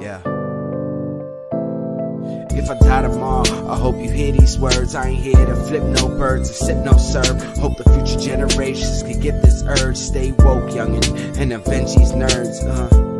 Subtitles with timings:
[0.00, 0.20] Yeah.
[2.54, 4.94] If I die tomorrow, I hope you hear these words.
[4.94, 7.42] I ain't here to flip no birds or sip no serve.
[7.58, 9.96] Hope the future generations can get this urge.
[9.96, 12.64] Stay woke, youngin', and avenge these nerds.
[12.64, 13.11] Uh.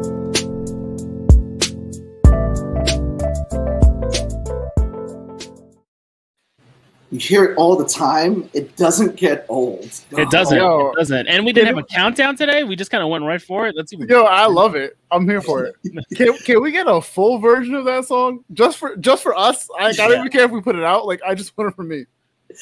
[7.12, 8.48] You hear it all the time.
[8.54, 9.84] It doesn't get old.
[10.12, 10.56] It doesn't.
[10.56, 10.92] Yo.
[10.92, 11.26] It doesn't.
[11.28, 12.64] And we didn't have a countdown today.
[12.64, 13.76] We just kind of went right for it.
[13.76, 13.98] Let's see.
[13.98, 14.96] Yo, I love it.
[15.10, 15.76] I'm here for it.
[16.14, 19.68] Can, can we get a full version of that song just for just for us?
[19.78, 21.06] I, I don't even care if we put it out.
[21.06, 22.06] Like I just want it for me.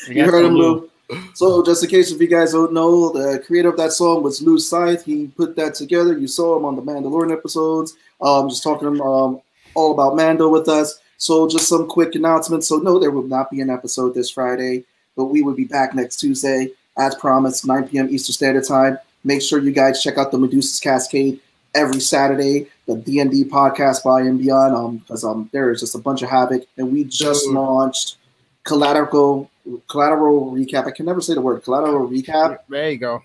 [0.09, 0.91] You heard him, Lou.
[1.35, 4.43] So, just in case if you guys don't know, the creator of that song was
[4.43, 5.05] Lou Scythe.
[5.05, 6.19] He put that together.
[6.19, 7.97] You saw him on the Mandalorian episodes.
[8.21, 9.41] Um, just talking um,
[9.75, 10.99] all about Mando with us.
[11.21, 12.67] So, just some quick announcements.
[12.67, 14.85] So, no, there will not be an episode this Friday,
[15.17, 18.09] but we will be back next Tuesday, as promised, 9 p.m.
[18.09, 18.99] Eastern Standard Time.
[19.23, 21.39] Make sure you guys check out the Medusa's Cascade
[21.75, 25.99] every Saturday, the D&D podcast by and beyond, um, because um, there is just a
[25.99, 28.17] bunch of havoc, and we just launched
[28.65, 29.51] collateral
[29.89, 30.87] collateral recap.
[30.87, 33.23] I can never say the word collateral recap, There you go.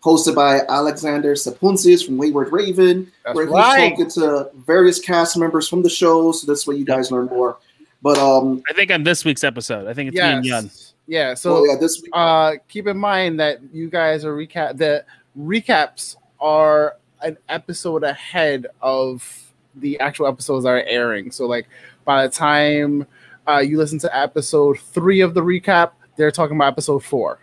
[0.00, 3.90] Hosted by Alexander Sapunsis from Wayward Raven, That's where he's right.
[3.90, 6.32] talking to various cast members from the show.
[6.32, 7.58] So this way you guys learn more.
[8.02, 10.70] But um, I think on this week's episode, I think it's me and Yun.
[11.06, 11.34] Yeah.
[11.34, 14.76] so So yeah, this week uh, keep in mind that you guys are recap.
[14.76, 15.04] The
[15.38, 21.32] recaps are an episode ahead of the actual episodes that are airing.
[21.32, 21.68] So like
[22.04, 23.06] by the time
[23.48, 27.40] uh, you listen to episode three of the recap, they're talking about episode four.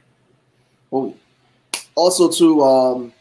[0.91, 1.15] Oh,
[1.95, 3.13] also to um,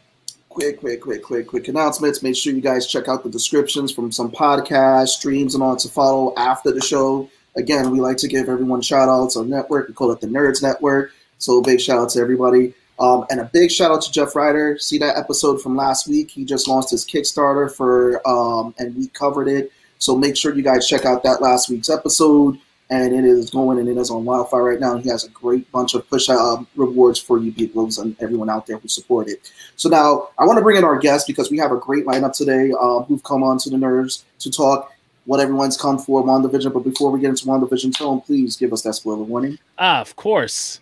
[0.49, 2.21] quick, quick, quick, quick, quick announcements.
[2.21, 5.89] Make sure you guys check out the descriptions from some podcast streams and all to
[5.89, 7.29] follow after the show.
[7.55, 9.87] Again, we like to give everyone shout outs on network.
[9.87, 11.11] We call it the Nerds Network.
[11.37, 12.73] So big shout out to everybody.
[12.99, 14.77] Um, and a big shout out to Jeff Ryder.
[14.77, 16.31] See that episode from last week?
[16.31, 19.71] He just launched his Kickstarter for, um, and we covered it.
[19.99, 22.57] So make sure you guys check out that last week's episode.
[22.89, 24.97] And it is going and it is on Wildfire right now.
[24.97, 28.67] He has a great bunch of push um, rewards for you people and everyone out
[28.67, 29.51] there who support it.
[29.75, 32.33] So now I want to bring in our guests because we have a great lineup
[32.37, 34.91] today um, who've come on to the nerves to talk
[35.25, 36.73] what everyone's come for WandaVision.
[36.73, 39.57] But before we get into WandaVision, Tone, please give us that spoiler warning.
[39.77, 40.79] Ah, of course.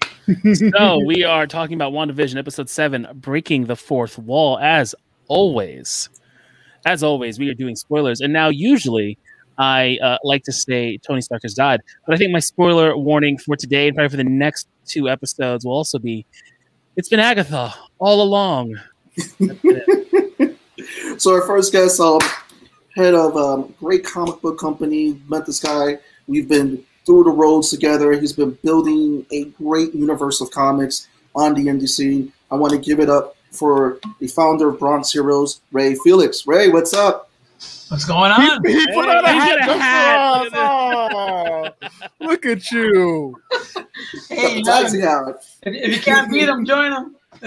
[0.54, 4.60] so we are talking about WandaVision, episode seven, breaking the fourth wall.
[4.60, 4.94] As
[5.28, 6.10] always,
[6.86, 9.18] as always, we are doing spoilers, and now usually
[9.58, 13.38] I uh, like to say Tony Stark has died, but I think my spoiler warning
[13.38, 16.26] for today and probably for the next two episodes will also be
[16.96, 18.80] it's been Agatha all along.
[21.18, 22.20] So our first guest, um,
[22.96, 25.98] head of um, great comic book company, met this guy.
[26.28, 28.12] We've been through the roads together.
[28.14, 32.34] He's been building a great universe of comics on the indie scene.
[32.52, 36.48] I want to give it up for the founder of Bronx Heroes, Ray Felix.
[36.48, 37.30] Ray, what's up?
[37.90, 38.66] What's going on?
[38.66, 40.50] He put on a hat a hat.
[40.56, 41.70] Oh,
[42.20, 43.40] look at you.
[44.30, 47.16] Hey, you know, Taxi if, if you can't beat them, join them.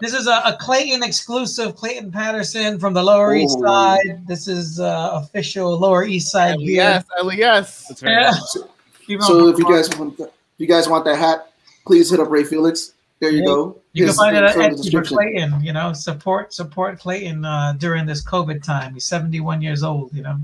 [0.00, 1.74] this is a, a Clayton exclusive.
[1.76, 3.64] Clayton Patterson from the Lower East Oh.
[3.66, 4.26] Side.
[4.26, 6.68] This is uh, official Lower East Side beer.
[6.76, 7.86] yes, yes.
[7.88, 8.30] That's Yeah.
[8.30, 9.26] nice.
[9.26, 11.50] So if you guys want, that, if you guys want that hat,
[11.86, 12.92] please hit up Ray Felix.
[13.18, 13.44] There you Yeah.
[13.46, 13.79] go.
[13.92, 15.16] You can find it link at from the Etsy for description.
[15.16, 15.64] Clayton.
[15.64, 18.94] You know, support support Clayton uh, during this COVID time.
[18.94, 20.12] He's 71 years old.
[20.14, 20.38] You know.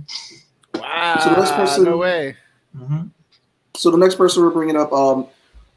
[0.74, 1.18] Wow.
[1.22, 2.36] So the next person- no way.
[2.76, 3.02] hmm
[3.74, 5.26] So the next person we're bringing up, um,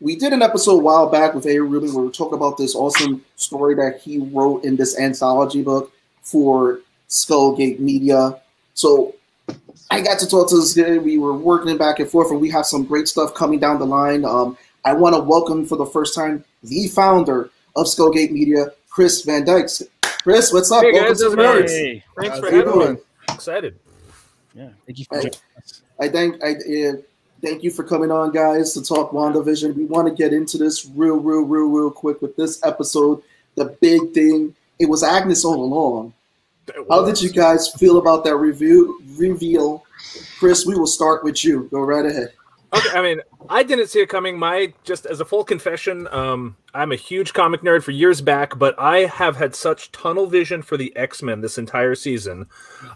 [0.01, 1.59] we did an episode a while back with A.
[1.59, 5.91] Rubin where we talked about this awesome story that he wrote in this anthology book
[6.21, 6.79] for
[7.09, 8.39] Skullgate Media.
[8.73, 9.15] So
[9.91, 10.97] I got to talk to this guy.
[10.97, 13.85] We were working back and forth, and we have some great stuff coming down the
[13.85, 14.23] line.
[14.23, 17.49] Um, I want to welcome for the first time the founder
[17.81, 19.69] of Skullgate Media, Chris Van Dyke.
[20.23, 20.83] Chris, what's up?
[20.83, 21.45] Hey, welcome guys, to how's the it?
[21.63, 21.69] Nerds.
[21.69, 22.93] Hey, Thanks How's for it having going?
[22.95, 22.99] me.
[23.29, 23.79] Excited.
[24.53, 25.21] yeah, thank you for Hey.
[25.21, 25.81] joining us.
[25.99, 26.93] I thank I uh,
[27.41, 29.75] thank you for coming on, guys, to talk WandaVision.
[29.75, 33.21] We want to get into this real, real, real, real quick with this episode.
[33.55, 34.55] The big thing.
[34.79, 36.13] It was Agnes all along.
[36.89, 39.83] How did you guys feel about that review reveal?
[40.37, 41.67] Chris, we will start with you.
[41.71, 42.31] Go right ahead.
[42.71, 44.37] Okay, I mean, I didn't see it coming.
[44.37, 48.59] My just as a full confession, um, I'm a huge comic nerd for years back,
[48.59, 52.45] but I have had such tunnel vision for the X Men this entire season.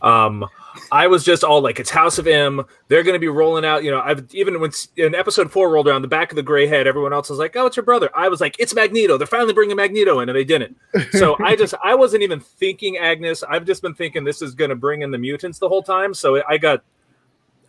[0.03, 0.45] Um,
[0.91, 2.63] I was just all like, "It's House of M.
[2.87, 5.87] They're going to be rolling out." You know, I've even when in episode four rolled
[5.87, 8.11] around, the back of the gray head, everyone else was like, "Oh, it's your brother."
[8.13, 9.17] I was like, "It's Magneto.
[9.17, 10.77] They're finally bringing Magneto in," and they didn't.
[11.13, 13.43] So I just, I wasn't even thinking Agnes.
[13.43, 16.13] I've just been thinking this is going to bring in the mutants the whole time.
[16.13, 16.83] So I got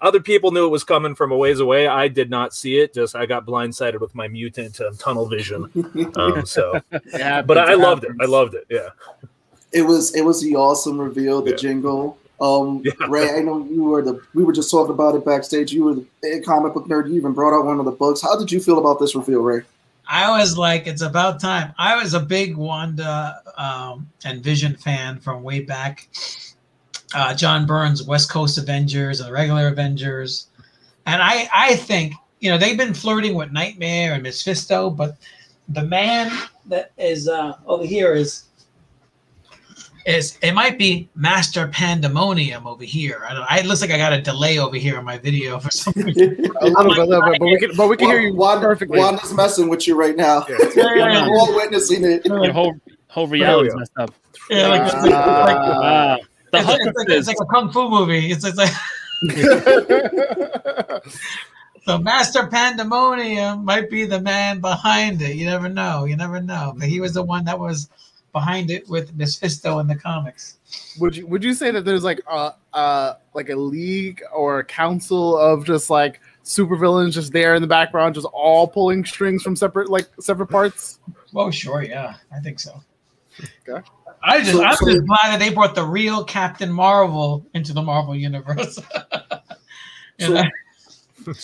[0.05, 1.89] other people knew it was coming from a ways away.
[1.89, 2.95] I did not see it.
[2.95, 5.71] Just I got blindsided with my mutant um, tunnel vision.
[6.17, 6.81] Um, so,
[7.13, 8.13] Yeah, but I, I loved it.
[8.21, 8.67] I loved it.
[8.71, 8.91] Yeah.
[9.73, 11.57] it was it was the awesome reveal, the Yeah.
[11.57, 12.19] jingle.
[12.41, 12.93] Um, Yeah.
[13.09, 14.21] Ray, I know you were the.
[14.35, 15.73] We were just talking about it backstage.
[15.73, 17.09] You were the big comic book nerd.
[17.09, 18.21] You even brought out one of the books.
[18.23, 19.63] How did you feel about this reveal, Ray?
[20.07, 21.73] I was like, it's about time.
[21.79, 26.09] I was a big Wanda um, and Vision fan from way back.
[27.15, 30.49] Uh, John Byrne's, West Coast Avengers, and the regular Avengers,
[31.07, 35.17] and I, I think you know they've been flirting with Nightmare and Mephisto, but
[35.69, 36.31] the man
[36.67, 38.45] that is uh, over here is
[40.07, 43.25] is it might be Master Pandemonium over here.
[43.27, 43.47] I don't.
[43.51, 45.95] I, it looks like I got a delay over here on my video for some
[45.97, 46.45] reason.
[46.61, 48.99] A little bit, little bit, but we can, but we can hear you Wanda, perfectly.
[48.99, 50.45] Wanda's messing with you right now.
[50.49, 50.57] Yeah.
[50.75, 51.29] Yeah.
[51.29, 52.25] We're all witnessing it.
[52.27, 52.75] Your whole
[53.09, 53.79] whole reality's go.
[53.79, 54.15] messed up.
[54.51, 56.19] Yeah, like, it's like, it's like- Wow.
[56.55, 58.31] The it's, like, it's, like, it's like a kung fu movie.
[58.31, 58.73] It's, it's like
[61.85, 65.37] so Master Pandemonium might be the man behind it.
[65.37, 66.05] You never know.
[66.05, 66.75] You never know.
[66.77, 67.89] But he was the one that was
[68.33, 70.59] behind it with Mephisto in the comics.
[70.99, 74.65] would you would you say that there's like a uh like a league or a
[74.65, 79.57] council of just like supervillains just there in the background, just all pulling strings from
[79.57, 80.99] separate like separate parts?
[81.35, 82.83] Oh, sure, yeah, I think so.
[83.69, 83.87] Okay.
[84.25, 87.73] I just, So- I'm so- just glad that they brought the real Captain Marvel into
[87.73, 88.79] the Marvel universe.
[90.21, 90.45] So- know?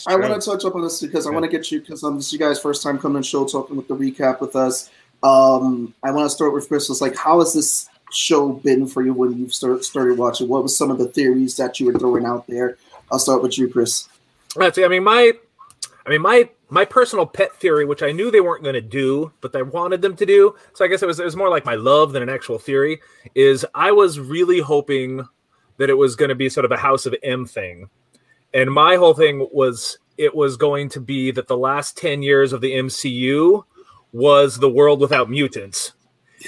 [0.06, 2.16] I want to touch up on this because I want to get you because um,
[2.16, 4.54] this is you guys' first time coming on the show talking with the recap with
[4.54, 4.90] us.
[5.22, 6.88] Um, I want to start with Chris.
[6.90, 10.48] It's like, how has this show been for you when you've start, started watching?
[10.48, 12.76] What was some of the theories that you were throwing out there?
[13.10, 14.08] I'll start with you, Chris.
[14.54, 14.78] That's.
[14.78, 15.32] I mean, my,
[16.06, 19.32] I mean, my my personal pet theory, which I knew they weren't going to do,
[19.40, 20.54] but I wanted them to do.
[20.72, 23.00] So I guess it was it was more like my love than an actual theory.
[23.34, 25.26] Is I was really hoping
[25.76, 27.90] that it was going to be sort of a House of M thing,
[28.54, 32.52] and my whole thing was it was going to be that the last ten years
[32.52, 33.64] of the MCU
[34.12, 35.92] was the world without mutants.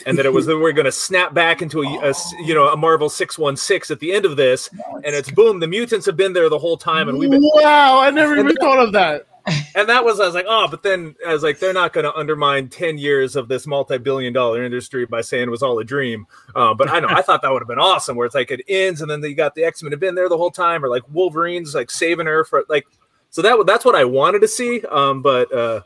[0.06, 2.14] And that it was that we're going to snap back into a
[2.44, 5.58] you know a Marvel six one six at the end of this, and it's boom
[5.58, 8.54] the mutants have been there the whole time, and we've been Wow, I never even
[8.56, 9.26] thought of that.
[9.46, 12.04] And that was I was like, oh, but then I was like, they're not going
[12.04, 16.26] to undermine ten years of this multi-billion-dollar industry by saying it was all a dream.
[16.54, 18.62] Uh, but I know I thought that would have been awesome, where it's like it
[18.68, 20.88] ends, and then you got the X Men have been there the whole time, or
[20.88, 22.86] like Wolverine's like saving her for like.
[23.30, 24.82] So that that's what I wanted to see.
[24.90, 25.80] Um, but uh,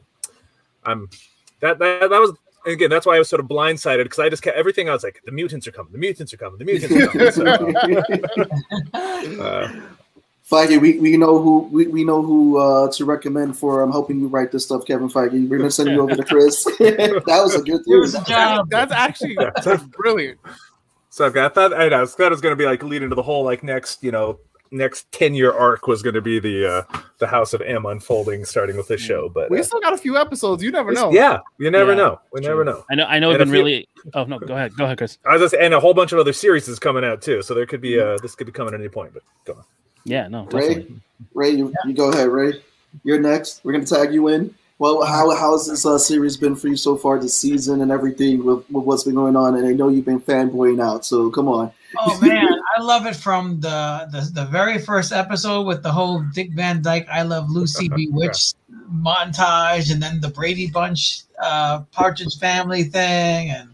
[0.85, 1.09] I'm
[1.61, 2.33] that that that was.
[2.67, 4.89] Again, that's why I was sort of blindsided because I just kept everything.
[4.89, 5.93] I was like, "The mutants are coming!
[5.93, 6.59] The mutants are coming!
[6.59, 7.77] The mutants are coming!"
[9.37, 9.73] So, uh,
[10.51, 14.21] Feige, we, we know who we, we know who uh, to recommend for um, helping
[14.21, 15.49] you write this stuff, Kevin Feige.
[15.49, 16.63] We're gonna send you over to Chris.
[16.79, 18.23] that was a good It was theory.
[18.25, 18.71] a job.
[18.71, 20.39] That's actually that's brilliant.
[21.11, 23.17] So I thought I, know, I thought it was going to be like leading to
[23.17, 24.39] the whole like next you know
[24.71, 28.45] next ten year arc was going to be the uh, the House of M unfolding
[28.45, 29.29] starting with this show.
[29.29, 30.63] But We uh, still got a few episodes.
[30.63, 31.11] You never know.
[31.11, 32.21] yeah, you never Yeah, know.
[32.33, 32.51] We true.
[32.51, 32.85] never know.
[32.89, 33.07] I know.
[33.07, 33.33] I know.
[33.33, 33.89] I've been if really.
[34.15, 34.77] Oh no, go ahead.
[34.77, 35.19] Go ahead, Chris.
[35.27, 37.43] I was just and a whole bunch of other series is coming out too.
[37.43, 39.13] So there could be uh this could be coming at any point.
[39.13, 39.65] But go on.
[40.07, 41.01] Yeah, no, definitely.
[41.35, 42.63] Ray, Ray, you, you go ahead, Ray.
[43.05, 43.61] You're next.
[43.65, 44.55] We're gonna tag you in.
[44.79, 48.45] Well, how how's this uh, series been for you so far this season and everything
[48.45, 49.57] with, with what's been going on?
[49.57, 51.73] And I know you've been fanboying out, so come on.
[51.99, 56.23] Oh man, I love it from the, the the very first episode with the whole
[56.35, 58.57] Dick Van Dyke "I Love Lucy" Bewitched
[58.93, 63.71] montage, and then the Brady Bunch, uh, Partridge Family thing, and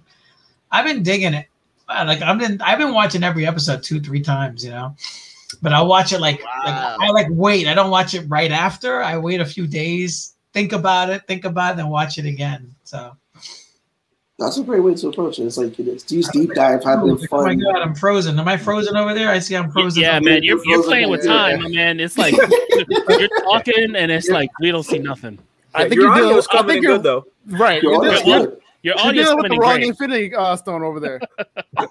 [0.70, 1.46] I've been digging it.
[1.88, 4.94] Uh, Like I've been I've been watching every episode two three times, you know.
[5.60, 7.66] But I'll watch it like, like I like wait.
[7.68, 9.02] I don't watch it right after.
[9.02, 12.75] I wait a few days, think about it, think about it, then watch it again.
[12.85, 13.16] So
[14.38, 15.44] That's a great way to approach it.
[15.44, 16.04] It's like it is.
[16.04, 17.59] These deep dive have been oh my fun.
[17.59, 18.38] god, I'm frozen.
[18.38, 19.28] Am I frozen over there?
[19.30, 20.02] I see I'm frozen.
[20.02, 22.00] Yeah, over man, you're, you're Frozen playing with time, my man.
[22.00, 22.35] It's like
[23.09, 25.38] you're talking, and it's like we don't see nothing.
[25.75, 27.26] I think your you're audio dealing- is I coming think you're- good though.
[27.47, 27.82] Right.
[27.82, 28.59] Your You're, audio's dealing- good.
[28.82, 29.87] Your you're audio's dealing with the wrong great.
[29.88, 31.21] Infinity uh, Stone over there.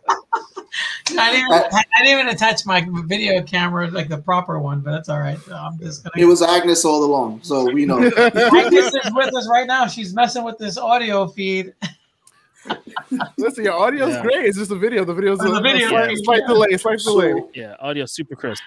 [1.17, 4.91] I didn't, even, I didn't even attach my video camera like the proper one, but
[4.91, 5.37] that's all right.
[5.53, 6.27] I'm just It gonna.
[6.27, 7.97] was Agnes all along, so we know.
[8.17, 9.87] Agnes is with us right now.
[9.87, 11.73] She's messing with this audio feed.
[13.37, 14.21] Listen, your audio's Yeah.
[14.21, 14.45] great.
[14.45, 15.03] It's just the video.
[15.03, 16.15] The video's Oh, the video, a slight, yeah.
[16.23, 16.77] slight delay.
[16.77, 17.43] Slight delay.
[17.53, 18.63] Yeah, audio super crisp.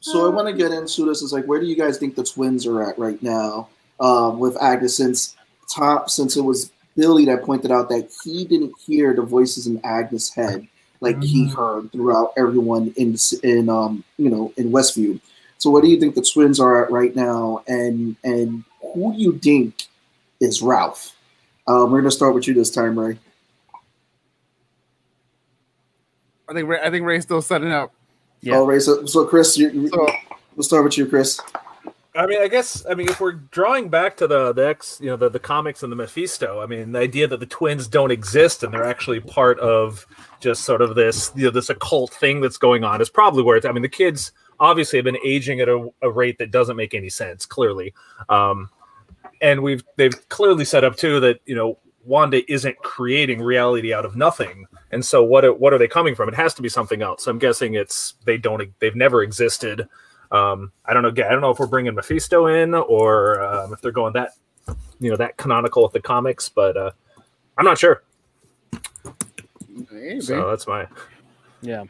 [0.00, 1.22] so I want to get into this.
[1.22, 3.68] Is like, where do you guys think the twins are at right now
[4.00, 4.96] um, with Agnes?
[4.96, 5.36] Since
[5.72, 9.80] top, since it was Billy that pointed out that he didn't hear the voices in
[9.84, 10.66] Agnes' head
[11.04, 11.54] like he Mhm.
[11.54, 15.20] heard throughout everyone in in um you know in Westview.
[15.58, 19.18] So what do you think the twins are at right now, and and who do
[19.18, 19.86] you think
[20.40, 21.14] is Ralph?
[21.66, 23.18] Um, we're gonna start with you this time, Ray.
[26.48, 27.92] I think Ray, I think Ray's still setting up.
[28.42, 28.56] Yeah.
[28.58, 28.78] Oh, Ray.
[28.80, 30.06] So, so Chris, you, you- So
[30.54, 31.40] we'll start with you, Chris.
[32.16, 35.08] I mean, I guess I mean if we're drawing back to the the X, you
[35.08, 38.12] know, the, the comics and the Mephisto, I mean, the idea that the twins don't
[38.12, 40.06] exist and they're actually part of
[40.38, 43.56] just sort of this you know this occult thing that's going on is probably where
[43.56, 43.66] it's.
[43.66, 44.30] I mean, the kids
[44.60, 47.92] obviously have been aging at a, a rate that doesn't make any sense, clearly,
[48.28, 48.70] um,
[49.40, 54.04] and we've they've clearly set up too that you know Wanda isn't creating reality out
[54.04, 56.28] of nothing, and so what are, what are they coming from?
[56.28, 57.24] It has to be something else.
[57.24, 59.88] So I'm guessing it's they don't they've never existed
[60.34, 61.10] um, I don't know.
[61.10, 64.30] I don't know if we're bringing Mephisto in or um, if they're going that,
[64.98, 66.90] you know, that canonical with the comics, but uh,
[67.56, 68.02] I'm not sure.
[69.90, 70.20] Maybe.
[70.20, 70.86] So that's my.
[71.62, 71.84] Yeah.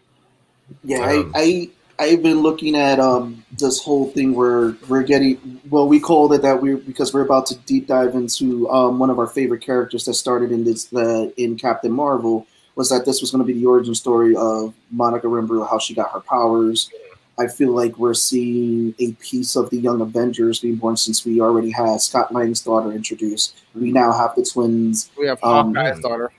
[0.83, 5.61] Yeah, um, I, I I've been looking at um this whole thing where we're getting
[5.71, 9.11] well, we called it that we because we're about to deep dive into um one
[9.11, 13.21] of our favorite characters that started in this the in Captain Marvel was that this
[13.21, 16.91] was going to be the origin story of Monica Rambeau, how she got her powers,
[17.39, 21.41] I feel like we're seeing a piece of the Young Avengers being born since we
[21.41, 23.57] already had Scott Lang's daughter introduced.
[23.75, 25.11] We now have the twins.
[25.19, 26.33] We have um, Hawkeye's daughter.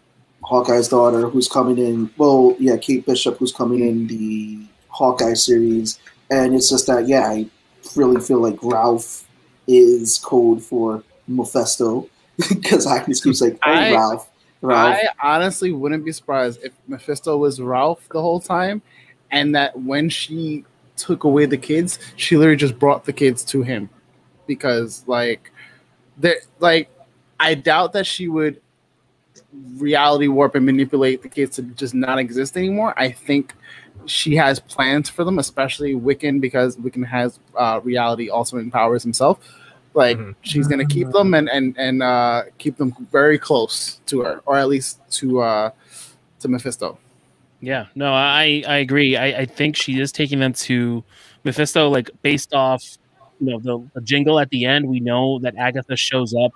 [0.43, 2.09] Hawkeye's daughter, who's coming in.
[2.17, 5.99] Well, yeah, Kate Bishop, who's coming in the Hawkeye series.
[6.31, 7.47] And it's just that, yeah, I
[7.95, 9.27] really feel like Ralph
[9.67, 12.09] is code for Mephisto
[12.49, 14.29] because I can keep saying, hey, I, Ralph.
[14.61, 14.95] Ralph.
[14.95, 18.81] I honestly wouldn't be surprised if Mephisto was Ralph the whole time
[19.31, 20.63] and that when she
[20.97, 23.89] took away the kids, she literally just brought the kids to him
[24.47, 25.51] because like
[26.17, 26.89] that like
[27.39, 28.61] I doubt that she would
[29.77, 32.93] reality warp and manipulate the kids to just not exist anymore.
[32.97, 33.53] I think
[34.05, 39.39] she has plans for them, especially Wiccan because Wiccan has uh, reality altering powers himself.
[39.93, 40.31] Like mm-hmm.
[40.41, 44.57] she's gonna keep them and and and uh, keep them very close to her, or
[44.57, 45.71] at least to uh,
[46.39, 46.99] to Mephisto.
[47.61, 49.17] Yeah, no, I I agree.
[49.17, 51.03] I, I think she is taking them to
[51.43, 52.97] Mephisto, like based off
[53.39, 54.87] you know the, the jingle at the end.
[54.87, 56.51] We know that Agatha shows up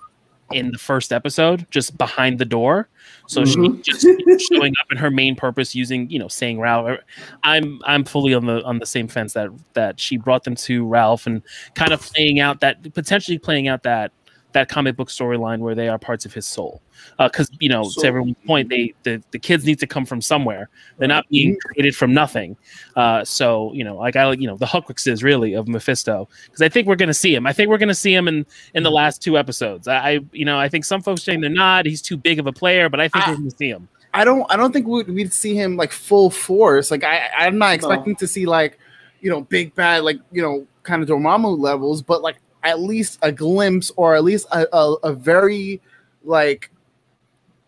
[0.52, 2.90] in the first episode, just behind the door.
[3.28, 3.76] So mm-hmm.
[3.76, 7.00] she just you know, showing up in her main purpose, using you know saying Ralph.
[7.44, 10.86] I'm I'm fully on the on the same fence that that she brought them to
[10.88, 11.42] Ralph and
[11.76, 14.12] kind of playing out that potentially playing out that
[14.54, 16.82] that comic book storyline where they are parts of his soul.
[17.18, 20.06] Because uh, you know, so, to everyone's point, they the, the kids need to come
[20.06, 20.70] from somewhere.
[20.98, 22.58] They're not being created from nothing.
[22.96, 26.70] Uh, so you know, like I you know the Horcruxes really of Mephisto because I
[26.70, 27.46] think we're going to see him.
[27.46, 29.88] I think we're going to see him in in the last two episodes.
[29.88, 31.86] I you know I think some folks saying they're not.
[31.86, 33.88] He's too big of a player, but I think I, we're going to see him.
[34.14, 36.92] I don't I don't think we'd, we'd see him like full force.
[36.92, 38.18] Like I I'm not expecting no.
[38.18, 38.80] to see like
[39.22, 43.20] you know big bad like you know kind of Dormammu levels, but like at least
[43.22, 45.82] a glimpse or at least a, a, a very
[46.24, 46.72] like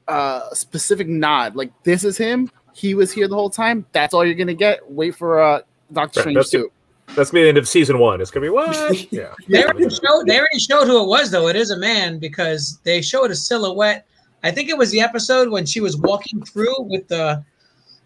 [0.08, 1.56] uh specific nod.
[1.56, 2.52] Like this is him.
[2.74, 3.86] He was here the whole time.
[3.92, 4.90] That's all you're gonna get.
[4.90, 6.72] Wait for uh doctor strange that's 2
[7.16, 8.22] that's be the end of season one.
[8.22, 8.72] It's gonna be what?
[9.12, 9.34] Yeah.
[9.48, 11.48] They already showed they already showed who it was though.
[11.48, 14.06] It is a man because they showed a silhouette.
[14.44, 17.44] I think it was the episode when she was walking through with the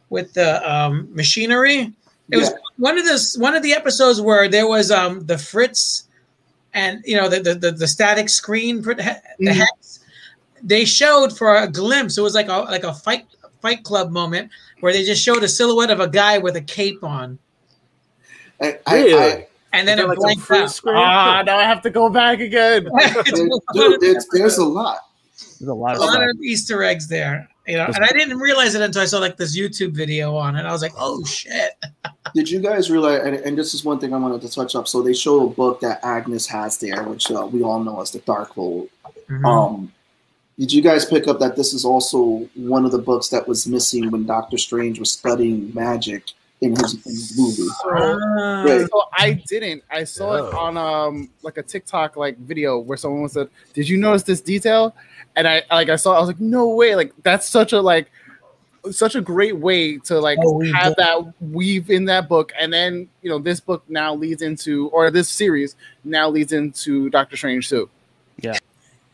[0.09, 1.79] with the um machinery.
[1.79, 1.93] It
[2.29, 2.37] yeah.
[2.37, 6.04] was one of the one of the episodes where there was um the fritz
[6.75, 9.47] and you know the the, the, the static screen the mm-hmm.
[9.47, 10.01] hex
[10.61, 13.25] they showed for a glimpse it was like a like a fight
[13.61, 14.51] fight club moment
[14.81, 17.39] where they just showed a silhouette of a guy with a cape on
[18.61, 19.13] I, really?
[19.13, 20.79] I, and then it like blanked out.
[20.87, 22.83] Ah, now I have to go back again.
[23.73, 24.99] Dude, there's a lot.
[25.59, 27.49] There's a lot, a lot of Easter eggs there.
[27.67, 30.55] You know, and I didn't realize it until I saw like this YouTube video on
[30.55, 30.65] it.
[30.65, 31.73] I was like, "Oh shit!"
[32.35, 33.21] Did you guys realize?
[33.25, 34.87] And, and, this is one thing I wanted to touch up.
[34.87, 38.11] So they show a book that Agnes has there, which uh, we all know as
[38.11, 38.89] the Darkhold.
[39.29, 39.45] Mm-hmm.
[39.45, 39.93] Um,
[40.59, 43.67] did you guys pick up that this is also one of the books that was
[43.67, 46.23] missing when Doctor Strange was studying magic
[46.61, 47.69] in his, in his movie?
[47.85, 49.83] Uh, so I didn't.
[49.89, 50.47] I saw yeah.
[50.47, 54.41] it on um like a TikTok like video where someone said, "Did you notice this
[54.41, 54.95] detail?"
[55.35, 58.09] And I like I saw I was like, no way, like that's such a like
[58.91, 63.09] such a great way to like oh, have that weave in that book and then
[63.23, 67.67] you know this book now leads into or this series now leads into Doctor Strange
[67.67, 67.89] too.
[68.37, 68.57] Yeah.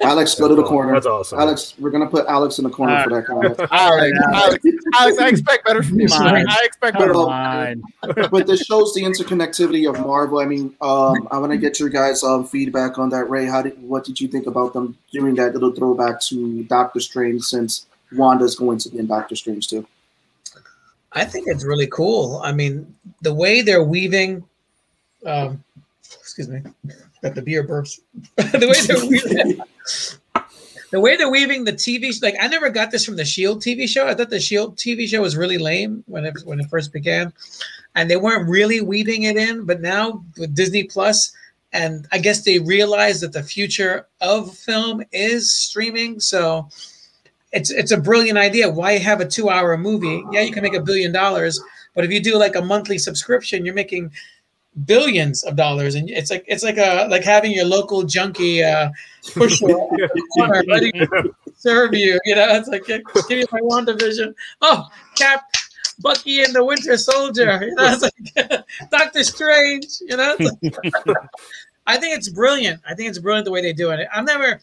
[0.03, 0.93] Alex, go to the corner.
[0.93, 1.39] That's awesome.
[1.39, 3.59] Alex, we're gonna put Alex in the corner uh, for that comment.
[3.71, 4.65] All right, Alex,
[4.95, 6.07] Alex, I expect better from you.
[6.11, 7.13] I expect better.
[7.13, 7.83] From
[8.31, 10.39] but this shows the interconnectivity of Marvel.
[10.39, 13.29] I mean, um, I want to get your guys' um, feedback on that.
[13.29, 16.99] Ray, how did what did you think about them doing that little throwback to Doctor
[16.99, 19.85] Strange since Wanda's going to be in Doctor Strange too?
[21.13, 22.41] I think it's really cool.
[22.43, 24.43] I mean, the way they're weaving.
[25.25, 25.63] Um,
[26.19, 26.61] excuse me
[27.21, 27.99] got the beer burps.
[28.35, 29.61] the way they're weaving,
[30.91, 33.87] the way they're weaving the TV, like I never got this from the Shield TV
[33.87, 34.07] show.
[34.07, 37.31] I thought the Shield TV show was really lame when it when it first began,
[37.95, 39.65] and they weren't really weaving it in.
[39.65, 41.33] But now with Disney Plus,
[41.73, 46.19] and I guess they realize that the future of film is streaming.
[46.19, 46.67] So
[47.51, 48.69] it's it's a brilliant idea.
[48.69, 50.23] Why have a two hour movie?
[50.31, 51.61] Yeah, you can make a billion dollars,
[51.95, 54.11] but if you do like a monthly subscription, you're making
[54.85, 58.89] billions of dollars, and it's like it's like a like having your local junkie uh,
[59.33, 60.63] push you in the corner
[61.55, 62.19] serve you.
[62.25, 64.33] You know, it's like give me my WandaVision.
[64.61, 65.43] Oh, Cap,
[65.99, 67.59] Bucky, and the Winter Soldier.
[67.63, 69.87] You know, it's like Doctor Strange.
[70.01, 70.75] You know, like-
[71.87, 72.79] I think it's brilliant.
[72.87, 74.07] I think it's brilliant the way they do it.
[74.13, 74.61] I'm never,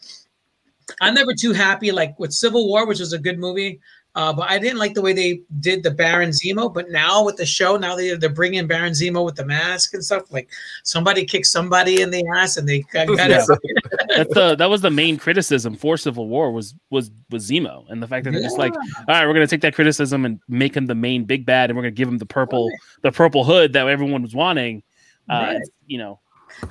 [1.01, 3.79] I'm never too happy like with Civil War, which was a good movie.
[4.15, 6.73] Uh, but I didn't like the way they did the Baron Zemo.
[6.73, 10.03] But now with the show, now they, they're bringing Baron Zemo with the mask and
[10.03, 10.23] stuff.
[10.31, 10.49] Like
[10.83, 13.45] somebody kicked somebody in the ass and they got, got Yeah.
[13.47, 13.59] it.
[14.17, 18.01] That's the that was the main criticism for Civil War was was was Zemo and
[18.01, 20.75] the fact that they're just like, all right, we're gonna take that criticism and make
[20.75, 22.67] him the main big bad, and we're gonna give him the purple
[23.03, 24.81] the purple hood that everyone was wanting.
[25.29, 25.55] Uh, Right.
[25.57, 26.19] and, you know,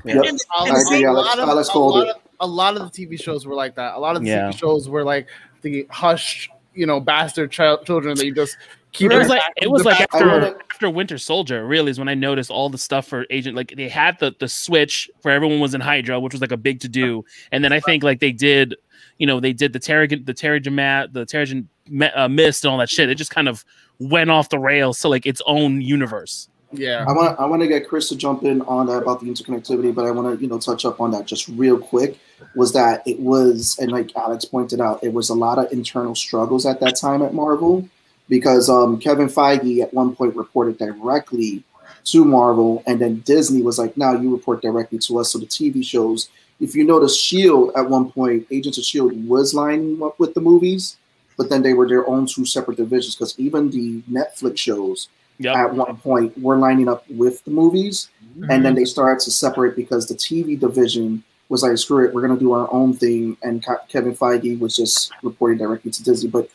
[0.04, 0.16] Yep.
[0.26, 3.18] And- A, and agree, a lot of, a, lot of, a lot of the TV
[3.18, 3.94] shows were like that.
[3.94, 4.48] A lot of the Yeah.
[4.50, 5.28] TV shows were like
[5.62, 8.56] the hushed, you know, bastard child, children that you just
[8.92, 9.10] keep.
[9.10, 11.98] it was like it was like back- I after wanna- after Winter Soldier really is
[11.98, 15.30] when I noticed all the stuff for Agent like they had the the switch for
[15.30, 18.02] everyone was in Hydra, which was like a big to do, and then I think
[18.04, 18.76] like they did,
[19.18, 21.66] you know, they did the Terrigen the Terrigen Mat the Terrigen
[22.14, 23.08] uh, Mist and all that shit.
[23.10, 23.64] It just kind of
[23.98, 26.48] went off the rails to like its own universe.
[26.72, 27.04] yeah.
[27.08, 29.92] I want I want to get Chris to jump in on that about the interconnectivity,
[29.94, 32.18] but I want to you know touch up on that just real quick.
[32.54, 36.14] Was that it was and like Alex pointed out, it was a lot of internal
[36.14, 37.88] struggles at that time at Marvel
[38.28, 41.64] because um, Kevin Feige at one point reported directly
[42.04, 45.46] to Marvel, and then Disney was like, "Now you report directly to us." So the
[45.46, 46.28] TV shows,
[46.60, 50.40] if you notice, Shield at one point, Agents of Shield was lining up with the
[50.40, 50.96] movies,
[51.36, 55.08] but then they were their own two separate divisions because even the Netflix shows
[55.40, 55.56] Yep.
[55.56, 58.08] at one point were lining up with the movies,
[58.50, 62.22] and then they started to separate because the TV division was like, "Screw it, we're
[62.22, 66.30] gonna do our own thing," and Kevin Feige was just reporting directly to Disney.
[66.30, 66.48] But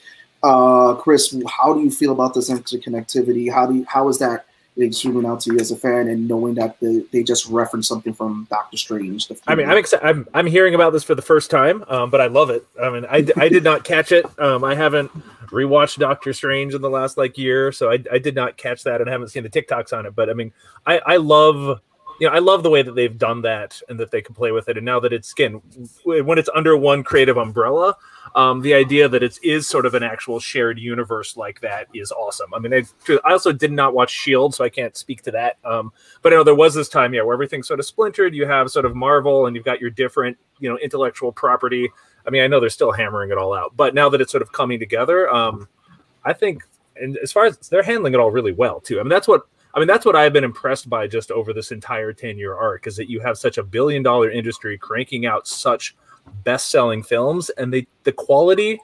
[0.43, 3.51] uh, Chris, how do you feel about this interconnectivity?
[3.51, 4.45] How do you, how is that
[4.91, 8.13] zooming out to you as a fan and knowing that the, they just referenced something
[8.13, 9.27] from Doctor Strange?
[9.27, 9.69] the I mean.
[9.69, 10.06] I'm excited.
[10.06, 12.65] I'm I'm hearing about this for the first time, um, but I love it.
[12.82, 14.25] I mean, I, I did not catch it.
[14.39, 15.12] Um, I haven't
[15.47, 18.99] rewatched Doctor Strange in the last like year, so I, I did not catch that
[18.99, 20.15] and I haven't seen the TikToks on it.
[20.15, 20.51] But I mean,
[20.86, 21.79] I I love
[22.23, 24.53] you know I love the way that they've done that and that they can play
[24.53, 24.77] with it.
[24.77, 25.62] And now that it's skin
[26.05, 27.97] when it's under one creative umbrella,
[28.33, 32.13] um, the idea that it is sort of an actual shared universe like that is
[32.13, 32.53] awesome.
[32.53, 32.83] I mean, I
[33.25, 35.57] I also did not watch Shield, so I can't speak to that.
[35.65, 38.33] Um, but I know there was this time, yeah, where everything's sort of splintered.
[38.33, 41.91] You have sort of Marvel, and you've got your different, you know, intellectual property.
[42.25, 44.43] I mean, I know they're still hammering it all out, but now that it's sort
[44.43, 45.67] of coming together, um,
[46.23, 46.63] I think,
[46.95, 49.01] and as far as they're handling it all really well too.
[49.01, 49.88] I mean, that's what I mean.
[49.88, 53.09] That's what I've been impressed by just over this entire ten year arc is that
[53.09, 55.95] you have such a billion dollar industry cranking out such
[56.43, 58.79] best selling films, and they the quality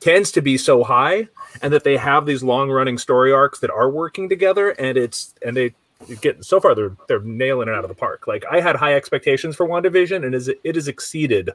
[0.00, 1.26] tends to be so high,
[1.62, 5.34] and that they have these long running story arcs that are working together, and it's
[5.44, 5.74] and they
[6.20, 8.26] get so far they're they're nailing it out of the park.
[8.26, 11.50] Like I had high expectations for WandaVision, and is it has exceeded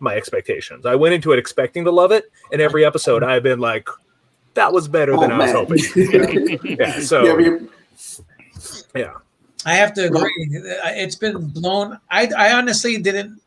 [0.00, 0.84] my expectations.
[0.84, 3.88] I went into it expecting to love it, and every episode I've been like,
[4.54, 5.78] that was better Oh, than I was hoping.
[6.64, 7.68] Yeah, yeah so Yeah, we-
[8.94, 9.12] yeah.
[9.64, 10.30] I have to agree.
[10.48, 11.98] It's been blown.
[12.10, 13.40] I, I honestly didn't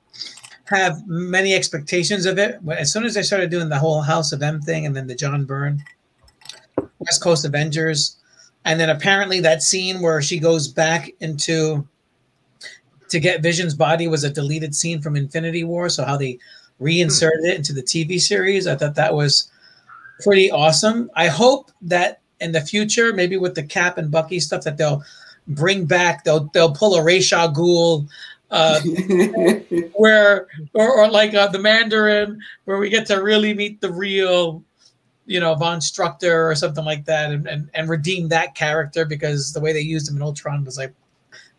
[0.66, 2.60] have many expectations of it.
[2.62, 5.08] But as soon as I started doing the whole House of M thing and then
[5.08, 5.84] the John Byrne
[7.00, 8.18] West Coast Avengers,
[8.66, 11.88] and then apparently that scene where she goes back into
[13.10, 15.90] to get Vision's body was a deleted scene from Infinity War.
[15.90, 16.38] So how they
[16.80, 19.50] reinserted it into the TV series, I thought that was
[20.24, 21.10] pretty awesome.
[21.16, 25.04] I hope that in the future, maybe with the Cap and Bucky stuff, that they'll
[25.48, 28.08] bring back they'll they'll pull a Ra's al Ghul,
[28.52, 28.80] uh,
[29.94, 34.64] where or, or like uh, the Mandarin, where we get to really meet the real,
[35.26, 39.54] you know, Von Strucker or something like that, and, and and redeem that character because
[39.54, 40.94] the way they used him in Ultron was like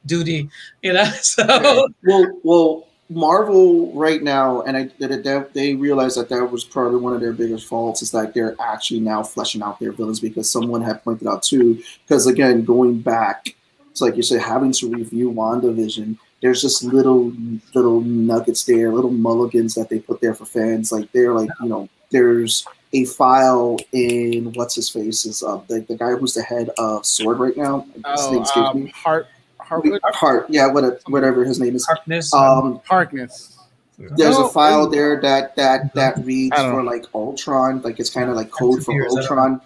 [0.06, 0.48] duty,
[0.82, 1.04] you know.
[1.22, 6.62] So well, well, Marvel right now, and I that they, they realized that that was
[6.62, 10.20] probably one of their biggest faults is that they're actually now fleshing out their villains
[10.20, 11.82] because someone had pointed out too.
[12.06, 13.56] Because again, going back,
[13.90, 17.32] it's like you said, having to review WandaVision, there's just little
[17.74, 20.92] little nuggets there, little mulligans that they put there for fans.
[20.92, 25.80] Like they're like you know, there's a file in what's his face is uh, the,
[25.80, 27.86] the guy who's the head of Sword right now.
[27.94, 28.86] His Oh, um.
[28.88, 29.26] Hart,
[29.70, 31.86] Hartwood, Hart, yeah, whatever, whatever his name is.
[31.86, 33.56] Harkness, Um, Harkness.
[33.98, 34.90] there's Oh, a file oh.
[34.90, 36.90] there that that that reads for know.
[36.90, 39.60] like Ultron, like it's kind of like code for Years, I don't Ultron,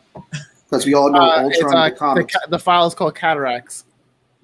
[0.68, 2.34] because we all know Uh, it's, Ultron uh, in the the, comics.
[2.34, 3.84] ca- the file is called Cataracts.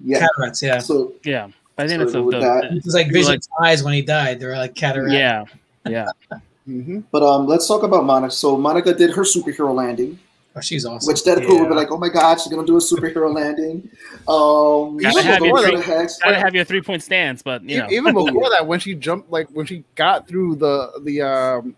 [0.03, 0.19] yeah.
[0.19, 0.79] Cataracts, yeah.
[0.79, 1.47] So Yeah.
[1.77, 4.39] I think So that's a, with the, It's like People Vision's eyes when he died.
[4.39, 5.13] They were like cataracts.
[5.13, 5.45] yeah,
[5.87, 6.07] yeah.
[6.65, 8.31] hmm But um, let's talk about Monica.
[8.33, 10.19] So Monica did her superhero landing,
[10.53, 11.07] Oh, she's awesome.
[11.11, 13.89] which Deadpool would be like, "Oh my God, she's gonna do a superhero landing."
[14.27, 16.17] Um, Gotta she'll have go your to three- the hex.
[16.17, 19.31] Gotta have your three point stance, but you know, Even before that, when she jumped,
[19.31, 21.75] like when she got through the the um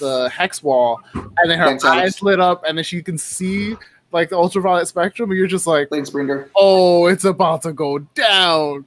[0.00, 2.02] the hex wall, and then her Thanks, Alex.
[2.16, 3.76] eyes lit up, and then she can see
[4.10, 6.10] like the ultraviolet spectrum, and you're just like, Thanks,
[6.56, 8.84] oh, it's about to go down.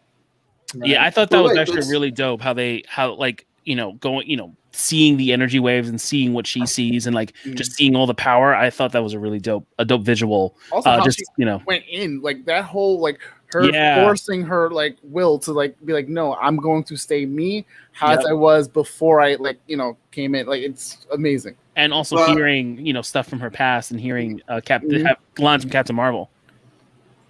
[0.76, 2.42] yeah, I thought that But was wait, actually really dope.
[2.42, 6.34] How they how like you know going you know seeing the energy waves and seeing
[6.34, 7.56] what she sees and like Mm.
[7.56, 8.56] just seeing all the power.
[8.56, 10.56] I thought that was a really dope a dope visual.
[10.72, 14.02] Also, Uh, just you know, went in, like that whole like her Yeah.
[14.06, 17.66] forcing her like will to like be like, no, I'm going to stay me
[18.02, 18.28] as Yep.
[18.30, 20.48] I was before I like you know came in.
[20.48, 21.56] Like it's amazing.
[21.78, 25.06] and also Well- hearing you know stuff from her past and hearing uh, Cap Mhm.
[25.06, 26.30] have lines from Captain Marvel.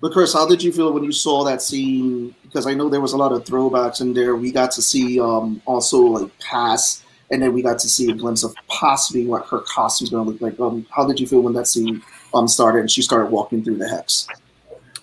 [0.02, 2.34] But Chris, how did you feel when you saw that scene?
[2.42, 4.36] Because I know there was a lot of throwbacks in there.
[4.36, 8.16] We got to see um, also like past, and then we got to see a
[8.16, 10.60] glimpse of possibly what her costume's going to look like.
[10.60, 12.02] Um, how did you feel when that scene
[12.34, 14.28] um started and she started walking through the hex?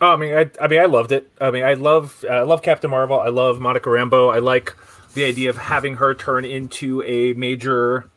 [0.01, 1.31] Oh, I mean, I, I mean, I loved it.
[1.41, 3.21] I mean, I love, I love Captain Marvel.
[3.21, 4.35] I love Monica Rambeau.
[4.35, 4.75] I like
[5.15, 8.09] the idea of having her turn into a major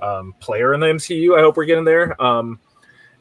[0.00, 1.36] um, player in the MCU.
[1.36, 2.20] I hope we're getting there.
[2.22, 2.58] Um,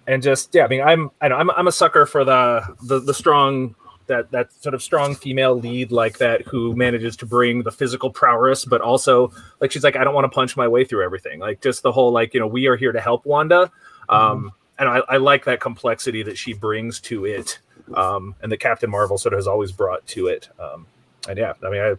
[0.08, 3.00] and just yeah, I mean, I'm, I know, I'm, I'm a sucker for the, the,
[3.00, 3.76] the strong,
[4.08, 8.10] that, that sort of strong female lead like that who manages to bring the physical
[8.10, 11.40] prowess, but also like she's like, I don't want to punch my way through everything.
[11.40, 13.70] Like just the whole like, you know, we are here to help Wanda.
[14.08, 17.60] Um, and I, I like that complexity that she brings to it
[17.94, 20.50] um, and that Captain Marvel sort of has always brought to it.
[20.60, 20.86] Um,
[21.28, 21.96] and yeah, I mean, I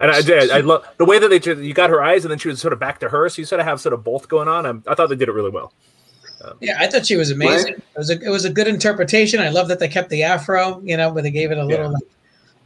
[0.00, 0.50] and I did.
[0.50, 2.72] I love the way that they you got her eyes, and then she was sort
[2.72, 4.64] of back to her, so you sort of have sort of both going on.
[4.64, 5.72] i I thought they did it really well.
[6.60, 7.74] Yeah, I thought she was amazing.
[7.74, 9.40] It was a it was a good interpretation.
[9.40, 11.86] I love that they kept the afro, you know, but they gave it a little
[11.86, 11.92] Yeah.
[11.92, 12.02] like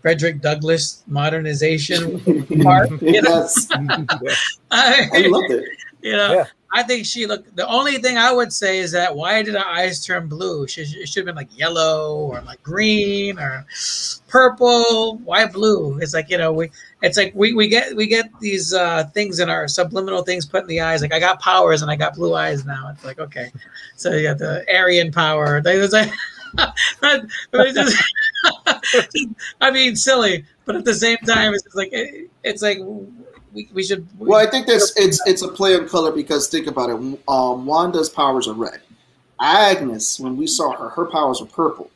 [0.03, 2.21] Frederick Douglass modernization
[2.63, 2.91] part.
[3.01, 3.69] Yes,
[4.71, 5.65] I, I loved it.
[6.03, 6.45] you know, Yeah.
[6.75, 7.55] I think she looked.
[7.55, 10.67] The only thing I would say is that why did her eyes turn blue?
[10.67, 13.67] She, should have been like yellow or like green or
[14.29, 15.19] purple.
[15.19, 15.99] Why blue?
[15.99, 16.71] It's like you know we.
[17.03, 20.63] It's like we, we get we get these uh, things in our subliminal things put
[20.63, 21.03] in the eyes.
[21.03, 22.89] Like I got powers and I got blue eyes now.
[22.93, 23.53] It's like okay,
[23.97, 25.61] so you got the Aryan power.
[25.93, 26.13] Like.
[27.55, 28.03] it's just-
[29.61, 32.79] I mean, silly, but at the same time, it's like it, it's like
[33.53, 34.07] we, we should.
[34.19, 36.97] Well, I think that's it's it's a play on color because think about it.
[37.29, 38.81] Um, Wanda's powers are red.
[39.41, 41.91] Agnes, when we saw her, her powers are purple.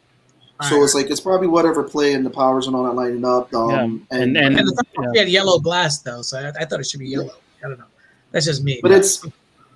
[0.68, 3.52] So it's like it's probably whatever play and the powers and all that lining up.
[3.54, 3.70] Um,
[4.10, 5.10] Yeah, and- and- And the fact that Yeah.
[5.12, 7.34] she had yellow glass though, so I, I thought it should be yellow.
[7.62, 7.84] I don't know.
[8.32, 8.80] That's just me.
[8.82, 9.18] but it's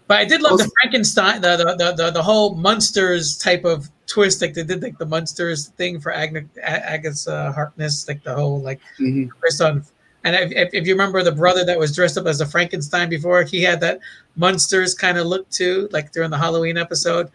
[0.08, 3.90] but I did love the Frankenstein, the the, the the the whole monsters type of
[4.06, 4.40] twist.
[4.40, 8.60] Like they did like the monsters thing for Agnes Agnes uh, Harkness, like the whole
[8.60, 9.28] like Mhm.
[9.38, 9.84] twist on.
[10.24, 13.42] And if, if, you remember the brother that was dressed up as a Frankenstein before,
[13.42, 14.00] he had that
[14.37, 17.30] Munsters kind of look too, like during the Halloween episode.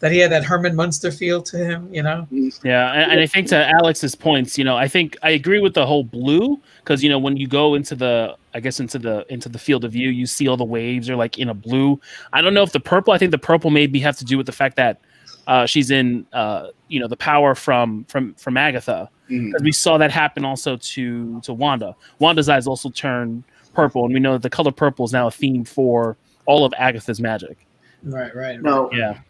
[0.00, 2.26] That he had that Herman Munster feel to him, you know.
[2.62, 5.72] Yeah, and, and I think to Alex's points, you know, I think I agree with
[5.72, 9.24] the whole blue because you know when you go into the, I guess into the
[9.32, 12.00] into the field of view, you see all the waves are like in a blue.
[12.34, 13.14] I don't know if the purple.
[13.14, 15.00] I think the purple maybe have to do with the fact that
[15.46, 19.98] uh, she's in, uh, you know, the power from from from Agatha because we saw
[19.98, 21.94] that happen also to to Wanda.
[22.18, 25.30] Wanda's eyes also turn purple, and we know that the color purple is now a
[25.30, 27.66] theme for all of Agatha's magic.
[28.02, 28.60] Right, right.
[28.60, 28.90] no.
[28.92, 29.20] Yeah.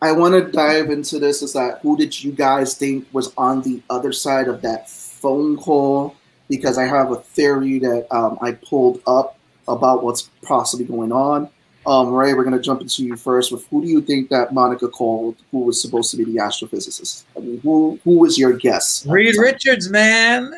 [0.00, 1.42] I want to dive into this.
[1.42, 5.56] Is that who did you guys think was on the other side of that phone
[5.56, 6.14] call?
[6.48, 11.48] Because I have a theory that um, I pulled up about what's possibly going on.
[11.86, 13.50] Um, Ray, we're going to jump into you first.
[13.50, 15.36] With who do you think that Monica called?
[15.52, 17.24] Who was supposed to be the astrophysicist?
[17.36, 19.06] I mean, who who was your guess?
[19.06, 20.52] Reed Richards, man,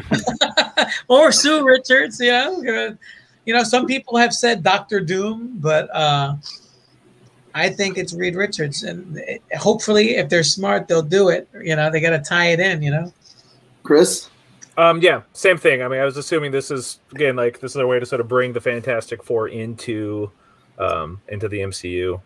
[1.08, 2.18] or Sue Richards.
[2.20, 2.96] You know,
[3.44, 6.36] you know, some people have said Doctor Doom, but uh,
[7.54, 11.48] I think it's Reed Richards, and it- hopefully, if they're smart, they'll do it.
[11.62, 12.82] You know, they got to tie it in.
[12.82, 13.12] You know,
[13.82, 14.29] Chris?
[14.80, 15.82] Um, yeah, same thing.
[15.82, 18.20] I mean, I was assuming this is again like this is a way to sort
[18.20, 20.30] of bring the Fantastic Four into
[20.78, 22.20] um, into the MCU.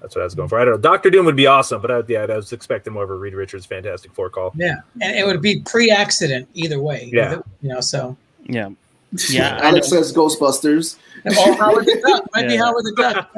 [0.00, 0.60] That's what I was going for.
[0.60, 0.80] I don't know.
[0.80, 3.32] Doctor Doom would be awesome, but I, yeah, I was expecting more of a Reed
[3.34, 4.52] Richards Fantastic Four call.
[4.54, 7.08] yeah, and it would be pre-accident either way.
[7.12, 7.38] Yeah.
[7.62, 8.70] you know, so Yeah.
[9.30, 9.58] Yeah.
[9.62, 10.96] Alex says Ghostbusters.
[11.24, 13.30] or Howard the Duck might be Howard the Duck.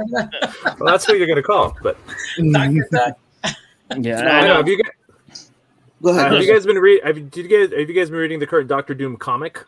[0.81, 1.77] Well, that's what you're going to call.
[1.83, 1.97] But
[2.53, 2.89] Dr.
[2.91, 3.19] Duck.
[4.01, 4.23] Yeah.
[4.23, 4.47] No, I I know.
[4.49, 4.55] know.
[4.57, 4.93] Have you, guys,
[6.03, 6.33] Go ahead.
[6.33, 7.03] have you guys been read?
[7.05, 9.65] Have, you- did you guys have you guys been reading the current Doctor Doom comic?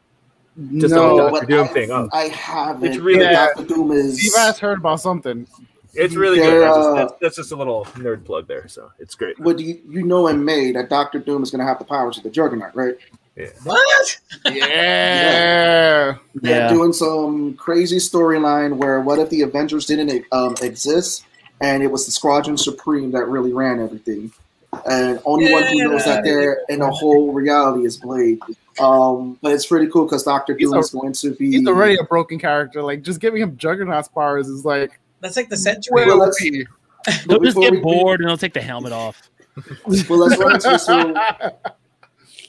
[0.78, 1.90] Just no, on the but Doctor Doom I, thing.
[1.92, 2.84] Oh, I haven't.
[2.88, 4.18] It's really- But Doctor Doom is.
[4.20, 5.46] Steve has heard about something.
[5.94, 6.62] it's really They're, good.
[6.62, 8.66] That's just, uh, that's, that's just a little nerd plug there.
[8.68, 9.38] So it's great.
[9.38, 11.84] What do you, you know in May that Doctor Doom is going to have the
[11.84, 12.96] powers of the Juggernaut, right?
[13.36, 13.46] Yeah.
[13.62, 14.18] What?
[14.46, 16.14] Yeah.
[16.34, 16.68] They're Yeah.
[16.72, 21.24] doing some crazy storyline where what if the Avengers didn't um, exist
[21.60, 24.32] and it was the Squadron Supreme that really ran everything,
[24.88, 28.40] and only one who knows that they're in a whole reality is Blade.
[28.78, 31.50] Um, but it's pretty cool because Doctor Doom a- is going to be.
[31.58, 32.82] He's already a broken character.
[32.82, 36.06] Like just giving him Juggernaut's powers is like That's like the century.
[36.06, 36.40] Well, let's-
[37.26, 39.22] They'll just get we- bored and they'll take the helmet off.
[40.08, 41.14] Well, let's run into so.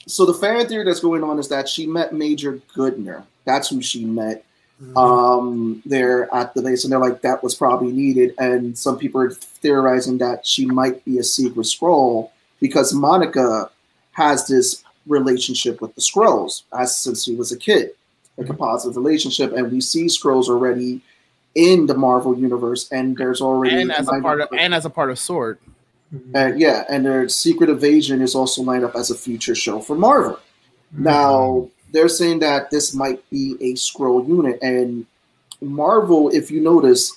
[0.06, 3.24] So the fan theory that's going on is that she met Major Goodner.
[3.46, 4.44] That's who she met.
[4.82, 4.98] Mm-hmm.
[4.98, 8.34] um, there at the base, and they're like that was probably needed.
[8.38, 12.30] And some people are theorizing that she might be a secret Skrull
[12.62, 13.70] because Monica
[14.14, 17.92] has this relationship with the Skrulls as since she was a kid,
[18.38, 18.64] like a mm-hmm.
[18.64, 19.52] positive relationship.
[19.52, 21.02] And we see Skrulls already
[21.56, 24.86] in the Marvel universe, and there's already and as a part up- of and as
[24.86, 25.60] a part of Sword.
[26.14, 26.36] Mm-hmm.
[26.36, 29.96] and yeah, and their Secret Invasion is also lined up as a future show for
[29.96, 30.40] Marvel.
[30.92, 35.06] Now they're saying that this might be a Skrull unit, and
[35.62, 37.16] Marvel, if you notice,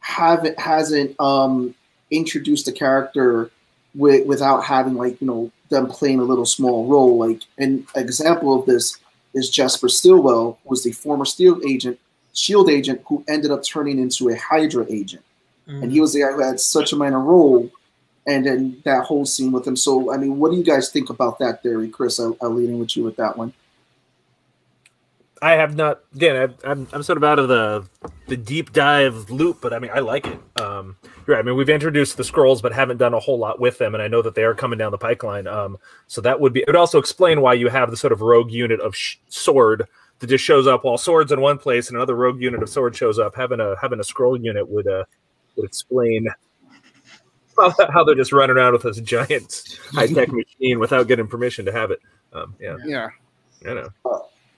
[0.00, 1.74] haven't hasn't um
[2.10, 3.50] introduced the character
[3.94, 7.18] with, without having like you know them playing a little small role.
[7.18, 8.98] Like an example of this
[9.34, 11.98] is Jasper Sitwell, who was the former Steel agent,
[12.32, 15.22] Shield agent, who ended up turning into a Hydra agent
[15.66, 17.70] and he was the guy who had such a minor role,
[18.26, 19.76] and then that whole scene with him.
[19.76, 22.20] So, I mean, what do you guys think about that theory, Chris?
[22.20, 23.52] I'll lean in with you with that one.
[25.42, 26.00] I have not.
[26.14, 27.86] Again, I, I'm I'm sort of out of the
[28.26, 30.38] the deep dive loop, but I mean, I like it.
[30.60, 30.96] Um,
[31.26, 31.40] you're right.
[31.40, 34.02] I mean, we've introduced the Skrulls, but haven't done a whole lot with them, and
[34.02, 35.46] I know that they are coming down the pipeline.
[35.46, 36.60] Um, so that would be.
[36.60, 39.86] It would also explain why you have the sort of rogue unit of sh- sword
[40.20, 42.96] that just shows up while swords in one place, and another rogue unit of sword
[42.96, 43.34] shows up.
[43.36, 45.04] Having a having a Skrull unit would uh
[45.56, 46.28] would explain
[47.58, 51.64] how, how they're just running around with this giant high tech machine without getting permission
[51.66, 52.00] to have it.
[52.32, 53.08] Um, yeah, Yeah.
[53.66, 53.88] I know.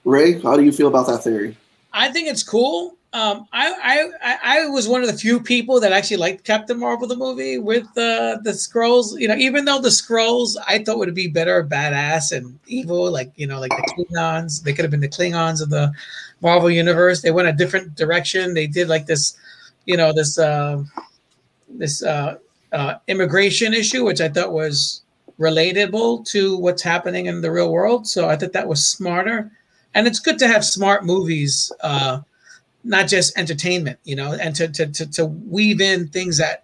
[0.05, 1.57] Ray, how do you feel about that theory?
[1.93, 2.95] I think it's cool.
[3.11, 7.07] Um, I, I I was one of the few people that actually liked Captain Marvel
[7.07, 9.19] the movie with uh, the Skrulls.
[9.19, 13.31] You know, even though the Skrulls I thought would be better, badass and evil, like
[13.35, 14.61] you know, like the Klingons.
[14.61, 15.91] They could have been the Klingons of the
[16.41, 17.23] Marvel universe.
[17.23, 18.53] They went a different direction.
[18.53, 19.35] They did like this,
[19.85, 20.83] you know, this uh,
[21.67, 22.37] this uh,
[22.71, 25.01] uh, immigration issue, which I thought was
[25.39, 28.07] relatable to what's happening in the real world.
[28.07, 29.51] So I thought that was smarter
[29.95, 32.19] and it's good to have smart movies uh
[32.83, 36.63] not just entertainment you know and to, to to to weave in things that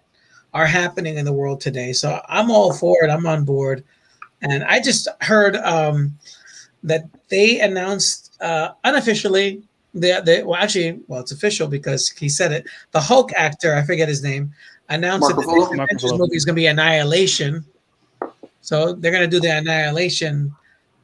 [0.54, 1.92] are happening in the world today.
[1.92, 3.10] So i'm all for it.
[3.10, 3.84] I'm on board.
[4.42, 6.16] And i just heard um
[6.82, 9.62] that they announced uh unofficially
[9.92, 12.66] the, the well actually well it's official because he said it.
[12.92, 14.52] The hulk actor i forget his name
[14.88, 17.64] announced Mark that the next Avengers movie is going to be annihilation.
[18.60, 20.54] So they're going to do the annihilation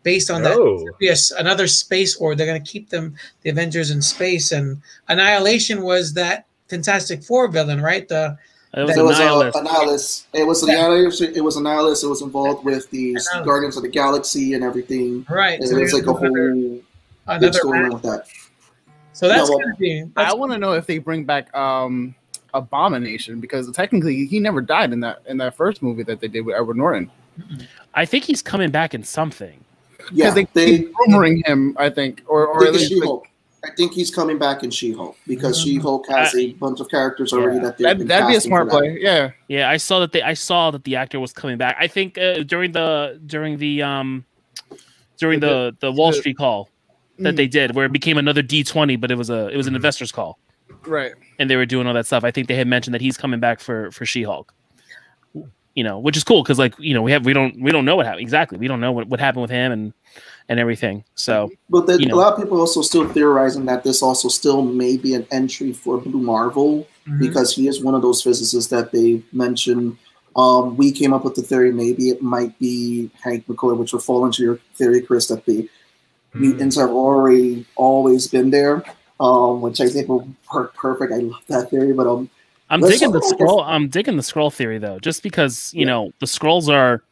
[0.03, 0.89] based on that Oh.
[1.01, 5.83] yes another space war they're going to keep them the avengers in space and annihilation
[5.83, 8.37] was that fantastic four villain right the
[8.75, 9.57] It was It a was nihilist.
[9.57, 10.27] a, a nihilist.
[10.33, 10.89] It was a Yeah.
[10.89, 11.21] nihilist.
[11.21, 12.03] It was Annihilus.
[12.03, 15.27] It was involved with the Guardians of the Galaxy and everything.
[15.29, 16.83] right It so was like a whole another, big
[17.27, 18.25] another story with that.
[19.13, 21.55] so that's Yeah, well, going to be I want to know if they bring back
[21.55, 22.15] um
[22.55, 26.41] Abomination because technically he never died in that in that first movie that they did
[26.47, 27.11] with Edward Norton.
[27.95, 29.62] I think he's coming back in something.
[30.11, 32.91] Yeah, Because they, they, keep rumoring him, I think, or or I at think it's
[32.91, 33.27] least like, She-Hulk.
[33.65, 35.65] I think he's coming back in She-Hulk because Mhm.
[35.65, 37.63] She-Hulk has a bunch of characters already Yeah.
[37.63, 38.99] that they've that, been that'd be a smart play.
[39.01, 41.77] Yeah, Yeah, I saw that they I saw that the actor was coming back.
[41.79, 44.25] I think uh, during the during the um
[45.19, 46.69] during the the Wall Street call
[47.19, 47.37] that Mm.
[47.37, 50.11] they did where it became another D20 but it was a it was an investor's
[50.11, 50.41] call
[50.87, 51.13] right.
[51.39, 52.25] and they were doing all that stuff.
[52.25, 54.53] I think they had mentioned that he's coming back for for She-Hulk.
[55.75, 57.85] You know, which is cool cuz like, you know, we have we don't we don't
[57.85, 58.59] know what happened exactly.
[58.59, 59.93] We don't know what, what happened with him and
[60.49, 61.05] and everything.
[61.15, 62.17] So, But then you know.
[62.17, 65.73] a lot of people also still theorizing that this also still may be an entry
[65.73, 67.21] for Blue Marvel Mhm.
[67.21, 69.97] because he is one of those physicists that they mentioned.
[70.37, 74.03] Um, we came up with the theory maybe it might be Hank McCoy, which would
[74.03, 75.69] fall into your theory, Chris, that the
[76.35, 78.83] mutants have already always been there,
[79.21, 81.13] um, which I think will work perfect.
[81.13, 82.31] I love that theory, but um,
[82.73, 83.63] I'm Let's digging the Skrull.
[83.67, 85.87] I'm digging the Skrull theory though, just because you Yeah.
[85.93, 87.03] know the Skrulls are,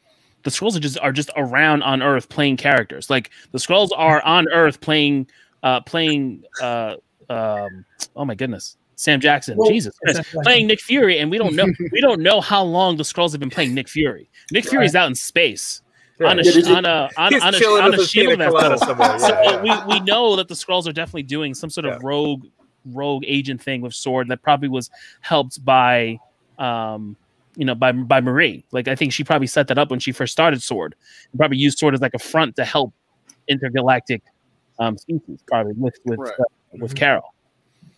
[0.42, 3.11] the Skrulls are just are just around on Earth playing characters.
[3.11, 5.27] Like the Skrulls are on Earth playing,
[5.62, 6.44] uh, playing.
[6.62, 6.96] Uh,
[7.29, 7.85] um,
[8.16, 11.66] oh my goodness, Sam Jackson, Well, Jesus, Christ, playing Nick Fury, and we don't know
[11.92, 14.29] we don't know how long the Skrulls have been playing Nick Fury.
[14.51, 15.83] Nick Fury's out in space
[16.25, 18.79] on a Yeah, on a on, He's on a, on a shield vessel.
[18.79, 19.18] somewhere.
[19.18, 19.87] So Yeah, yeah.
[19.87, 21.99] we we know that the Skrulls are definitely doing some sort of Yeah.
[22.09, 22.46] rogue
[22.87, 24.90] rogue agent thing with sword that probably was
[25.21, 26.19] helped by
[26.59, 27.16] um
[27.57, 28.64] you know by by Marie.
[28.73, 30.95] Like I think she probably set that up when she first started sword.
[31.33, 32.93] And probably used sword as like a front to help
[33.49, 34.23] intergalactic
[34.79, 36.33] um, species, probably with with Right.
[36.38, 36.45] uh,
[36.79, 37.35] with Carol.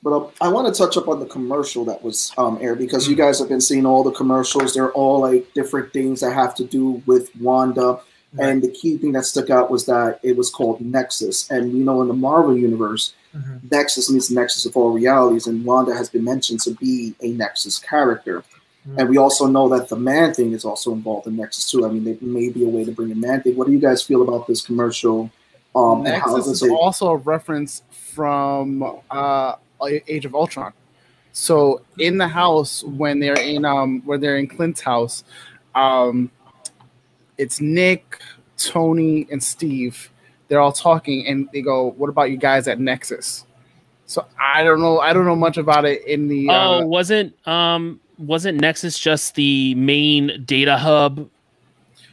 [0.03, 3.09] But uh, I want to touch up on the commercial that was um, aired because
[3.09, 4.75] you guys have been seeing all the commercials.
[4.75, 8.01] They're all like different things that have to do with Wanda.
[8.38, 11.51] And the key thing that stuck out was that it was called Nexus.
[11.51, 13.71] And you know, in the Marvel universe, Mhm.
[13.71, 17.79] Nexus means Nexus of all realities, and Wanda has been mentioned to be a Nexus
[17.79, 18.45] character.
[18.88, 18.99] Mhm.
[18.99, 21.87] And we also know that the Man Thing is also involved in Nexus too.
[21.87, 23.57] I mean, there may be a way to bring a Man Thing.
[23.57, 25.31] What do you guys feel about this commercial?
[25.75, 26.71] Um, Nexus is it?
[26.71, 30.73] also a reference from uh, Age of Ultron.
[31.33, 35.25] So in the house when they're in um when they're in Clint's house,
[35.75, 36.31] um,
[37.38, 38.21] it's Nick,
[38.59, 40.11] Tony, and Steve.
[40.53, 43.47] They're all talking, and they go, "What about you guys at Nexus?"
[44.05, 45.01] So I don't know.
[45.01, 46.51] I don't know much about it in the.
[46.51, 51.27] Oh, Uh, wasn't um wasn't Nexus just the main data hub?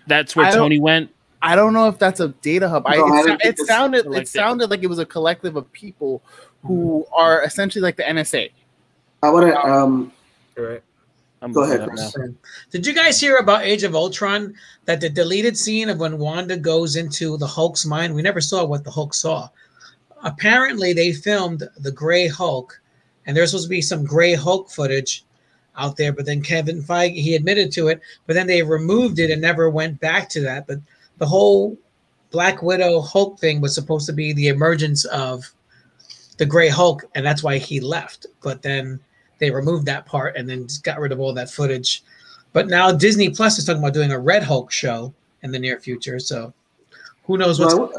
[0.07, 1.13] That's where Tony went.
[1.41, 2.87] I don't know if that's a data hub.
[2.87, 4.99] I, No, I it, don't sou- think it sounded like it sounded like it was
[4.99, 6.21] a collective of people
[6.63, 8.51] who are essentially like the NSA.
[9.21, 9.59] I want to.
[9.61, 10.13] Um,
[10.55, 10.81] Right.
[11.41, 12.15] I'm Go ahead, it Chris.
[12.69, 14.53] Did you guys hear about Age of Ultron?
[14.85, 18.65] That the deleted scene of when Wanda goes into the Hulk's mind, we never saw
[18.65, 19.49] what the Hulk saw.
[20.23, 22.81] Apparently, they filmed the Gray Hulk,
[23.25, 25.23] and there's supposed to be some Gray Hulk footage
[25.77, 26.11] out there.
[26.11, 29.69] But then Kevin Feige he admitted to it, but then they removed it and never
[29.69, 30.67] went back to that.
[30.67, 30.79] But
[31.19, 31.77] the whole
[32.31, 35.53] Black Widow Hulk thing was supposed to be the emergence of
[36.37, 38.27] the Gray Hulk, and that's why he left.
[38.41, 38.99] But then
[39.39, 42.03] they removed that part and then just got rid of all that footage.
[42.53, 45.79] But now Disney Plus is talking about doing a Red Hulk show in the near
[45.79, 46.19] future.
[46.19, 46.53] So
[47.23, 47.91] who knows what's Well,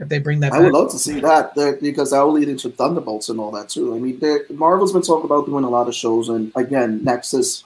[0.00, 0.64] if they bring that I back.
[0.64, 3.68] would love to see that there, because that will lead into Thunderbolts and all that
[3.68, 3.94] too.
[3.94, 4.20] I mean,
[4.50, 7.62] Marvel's been talking about doing a lot of shows, and again, Nexus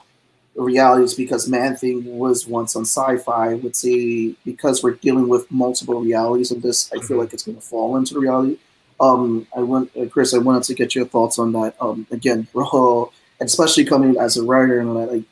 [0.55, 3.55] realities because Man Thing was once on Sci-Fi.
[3.55, 7.19] Would say because we're dealing with multiple realities in this, I feel mm-hmm.
[7.21, 8.59] like it's going to fall into the reality.
[9.01, 10.35] Um, I want uh, Chris.
[10.35, 11.75] I wanted to get your thoughts on that.
[11.81, 13.05] Um, again, uh,
[13.41, 15.23] especially coming as a writer and like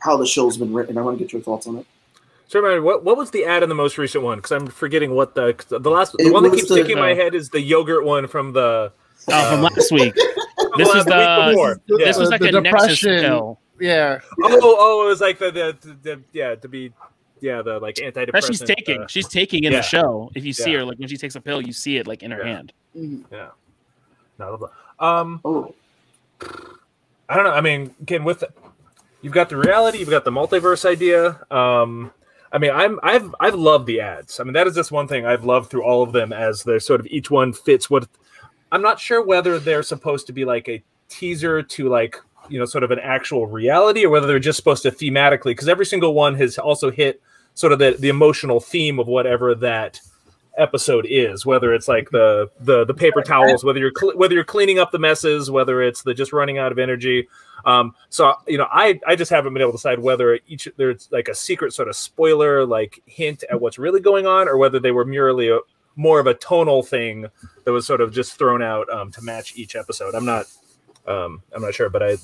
[0.00, 0.96] how the show's been written.
[0.98, 1.86] I want to get your thoughts on it.
[2.48, 4.38] So, remind me, what what was the ad in the most recent one?
[4.38, 6.92] Because I'm forgetting what the 'cause the last the It one that keeps the- sticking
[6.92, 8.92] in my uh, head is the yogurt one from the
[9.28, 10.14] Oh, from uh, last week.
[10.76, 12.06] This the was week the this Yeah.
[12.06, 13.58] this was like the a Nexus pill.
[13.80, 16.92] Yeah, Oh, oh, it was like the the, the, the yeah to be
[17.42, 18.32] yeah the like antidepressant.
[18.32, 19.02] That she's taking.
[19.02, 19.78] uh, she's taking in yeah.
[19.80, 20.30] the show.
[20.34, 20.78] If you see Yeah.
[20.78, 22.54] her, like when she takes a pill, you see it like in her Yeah.
[22.56, 22.72] hand.
[22.96, 23.24] Mhm.
[23.32, 23.48] yeah.
[24.38, 25.20] No, blah, blah.
[25.20, 25.74] um, Oh,
[27.28, 27.52] I don't know.
[27.52, 28.42] I mean, again, with
[29.22, 31.40] you've got the reality, you've got the multiverse idea.
[31.50, 32.12] Um,
[32.52, 34.40] I mean, I'm I've I've loved the ads.
[34.40, 36.80] I mean, that is just one thing I've loved through all of them as they're
[36.80, 38.08] sort of each one fits what.
[38.72, 42.16] I'm not sure whether they're supposed to be like a teaser to like
[42.48, 45.68] you know sort of an actual reality or whether they're just supposed to thematically because
[45.68, 47.20] every single one has also hit
[47.54, 50.00] sort of the the emotional theme of whatever that
[50.56, 54.44] episode is whether it's like the the the paper towels whether you're cl- whether you're
[54.44, 57.28] cleaning up the messes whether it's the just running out of energy.
[57.64, 61.08] Um so you know i i just haven't been able to decide whether each there's
[61.12, 64.80] like a secret sort of spoiler like hint at what's really going on or whether
[64.80, 65.58] they were merely a
[65.96, 67.26] more of a tonal thing
[67.64, 70.14] that was sort of just thrown out um to match each episode.
[70.14, 70.46] I'm not
[71.06, 72.16] um i'm not sure but i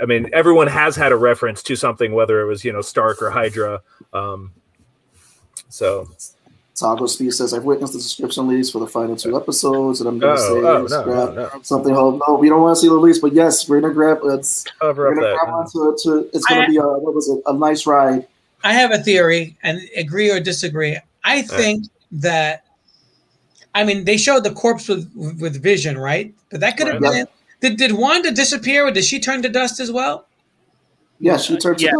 [0.00, 3.22] i mean everyone has had a reference to something whether it was you know stark
[3.22, 3.80] or hydra
[4.12, 4.52] um
[5.68, 6.08] so
[6.74, 10.18] Taco Speed says, I've witnessed the subscription leads for the final two episodes, and I'm
[10.18, 11.62] going to oh, say oh no, grab no, no.
[11.62, 12.22] something home.
[12.26, 14.64] No, we don't want to see the lease, but yes, we're going to grab it's
[14.80, 17.28] cover we're going to grab onto to, it's going I- to be a, what was
[17.28, 18.26] it, a nice ride.
[18.64, 20.98] I have a theory, and agree or disagree.
[21.24, 22.64] I think that,
[23.74, 26.34] I mean, they showed the corpse with with Vision, right?
[26.50, 27.26] But that could have Right.
[27.26, 27.26] been.
[27.60, 30.26] Did, did Wanda disappear, or did she turn to dust as well?
[31.20, 31.92] Yeah, she turned to Yeah.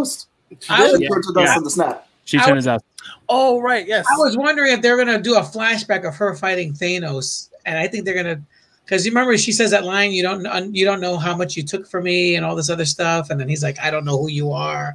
[0.56, 0.70] Dust.
[0.70, 1.56] I She was, turned to dust Yeah.
[1.56, 2.06] in the snap.
[2.24, 2.82] She I turns out.
[3.28, 4.06] Oh right, yes.
[4.12, 7.88] I was wondering if they're gonna do a flashback of her fighting Thanos, and I
[7.88, 8.40] think they're gonna,
[8.84, 11.56] because you remember she says that line, "You don't, kn- you don't know how much
[11.56, 14.04] you took from me," and all this other stuff, and then he's like, "I don't
[14.04, 14.94] know who you are."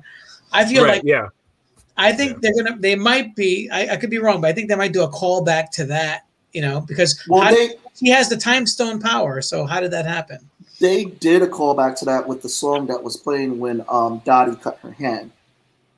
[0.53, 1.27] I feel right like yeah
[1.97, 3.69] I think they're gonna, they might be.
[3.71, 6.21] I, I could be wrong, but I think they might do a callback to that.
[6.53, 9.41] You know, because Well, how- they he has the time stone power.
[9.41, 10.39] So how did that happen?
[10.81, 14.57] they did a callback to that with the song that was playing when um, Dottie
[14.57, 15.31] cut her hand.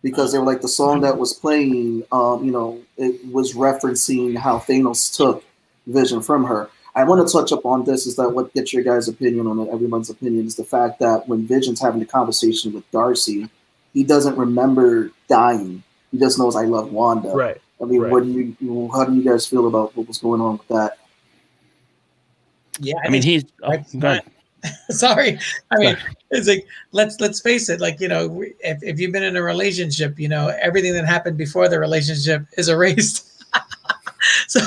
[0.03, 4.37] Because they were like the song that was playing, um, you know, it was referencing
[4.37, 5.43] how Thanos took
[5.87, 6.69] Vision from her.
[6.95, 8.05] I want to touch up on this.
[8.07, 9.69] Is that what gets your guys' opinion on it?
[9.69, 13.49] Everyone's opinion is the fact that when Vision's having the conversation with Darcy,
[13.93, 15.83] he doesn't remember dying.
[16.11, 17.29] He just knows I love Wanda.
[17.29, 18.11] right I mean, Right.
[18.11, 18.89] what do you?
[18.91, 20.97] How do you guys feel about what was going on with that?
[22.79, 23.45] Yeah, I mean, he's.
[23.63, 24.23] Oh, Right.
[24.67, 24.95] Go ahead.
[24.95, 25.39] sorry
[25.71, 25.97] i mean
[26.31, 29.43] it's like let's let's face it like you know if, if you've been in a
[29.43, 33.27] relationship you know everything that happened before the relationship is erased
[34.47, 34.59] so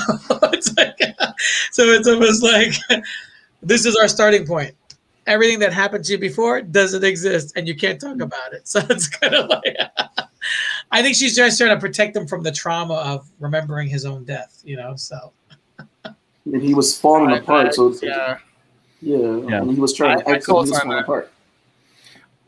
[0.53, 0.97] it's like,
[1.71, 2.73] so it's almost like
[3.61, 4.75] this is our starting point.
[5.27, 8.67] Everything that happened to you before doesn't exist, and you can't talk about it.
[8.67, 9.77] So it's kind of like,
[10.91, 14.23] I think she's just trying to protect him from the trauma of remembering his own
[14.23, 14.61] death.
[14.65, 15.31] You know, so
[16.03, 17.67] And he was falling apart.
[17.67, 18.37] I- so it's, yeah,
[19.01, 19.17] yeah,
[19.49, 19.63] Yeah.
[19.65, 20.47] he was trying to I- I exit.
[20.49, 21.03] He was co-sign falling that.
[21.03, 21.31] apart.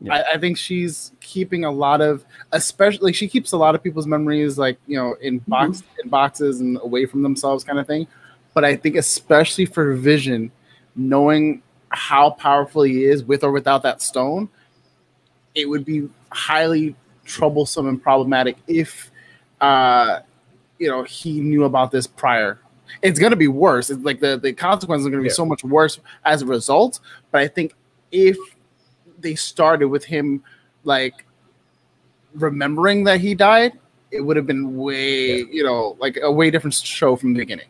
[0.01, 0.13] Yeah.
[0.15, 3.81] I, I think she's keeping a lot of, especially like she keeps a lot of
[3.83, 7.87] people's memories like you know in box in boxes and away from themselves, kind of
[7.87, 8.07] thing.
[8.53, 10.51] But I think especially for Vision,
[10.95, 14.49] knowing how powerful he is with or without that stone,
[15.55, 16.95] it would be highly
[17.25, 19.09] troublesome and problematic if,
[19.61, 20.19] uh,
[20.79, 22.59] you know, he knew about this prior.
[23.01, 23.89] It's gonna be worse.
[23.89, 25.33] It's like the the consequences are gonna be Yeah.
[25.33, 26.99] so much worse as a result.
[27.31, 27.73] But I think
[28.11, 28.37] if
[29.19, 30.43] they started with him
[30.83, 31.25] like
[32.35, 33.73] remembering that he died,
[34.11, 37.67] it would have been way, you know, like a way different show from the beginning.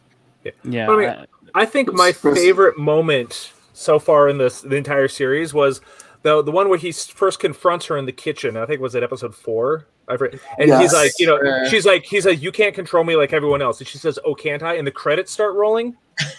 [0.63, 0.89] Yeah.
[0.89, 5.53] I mean, I- I think my favorite moment so far in this the entire series
[5.53, 5.81] was
[6.23, 8.57] the the one where he first confronts her in the kitchen.
[8.57, 9.85] I think it was at episode four.
[10.07, 11.39] I've read, and he's like, you know,
[11.69, 13.79] she's like, he's like, you can't control me like everyone else.
[13.79, 15.95] And she says, "Oh, can't I?" And the credits start rolling,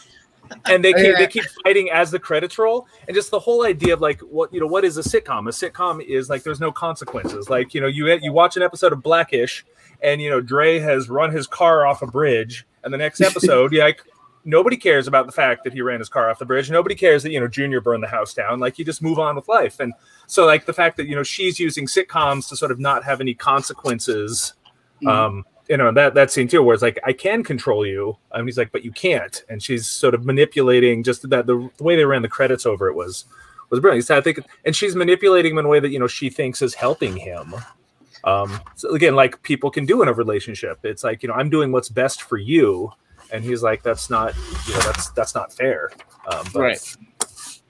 [0.66, 1.18] and they keep, Yeah.
[1.18, 2.86] they keep fighting as the credits roll.
[3.08, 5.48] And just the whole idea of like, what you know, what is a sitcom?
[5.48, 7.48] A sitcom is like, there's no consequences.
[7.48, 9.64] Like, you know, you you watch an episode of Blackish,
[10.02, 13.72] and you know, Dre has run his car off a bridge, and the next episode,
[13.72, 14.02] yeah, like
[14.44, 16.70] nobody cares about the fact that he ran his car off the bridge.
[16.70, 18.60] Nobody cares that you know Junior burned the house down.
[18.60, 19.80] Like you just move on with life.
[19.80, 19.92] And
[20.26, 23.20] so like the fact that you know she's using sitcoms to sort of not have
[23.20, 24.54] any consequences.
[25.06, 28.46] Um, you know that that scene too, where it's like I can control you, and
[28.46, 29.42] he's like, but you can't.
[29.48, 32.88] And she's sort of manipulating just that the, the way they ran the credits over
[32.88, 33.24] it was
[33.70, 34.06] was brilliant.
[34.06, 36.60] So I think, and she's manipulating him in a way that you know she thinks
[36.62, 37.54] is helping him.
[38.24, 41.50] Um, so again, like people can do in a relationship, it's like you know I'm
[41.50, 42.92] doing what's best for you,
[43.32, 44.34] and he's like that's not
[44.66, 45.90] you know that's that's not fair.
[46.30, 46.96] Um, but, Right.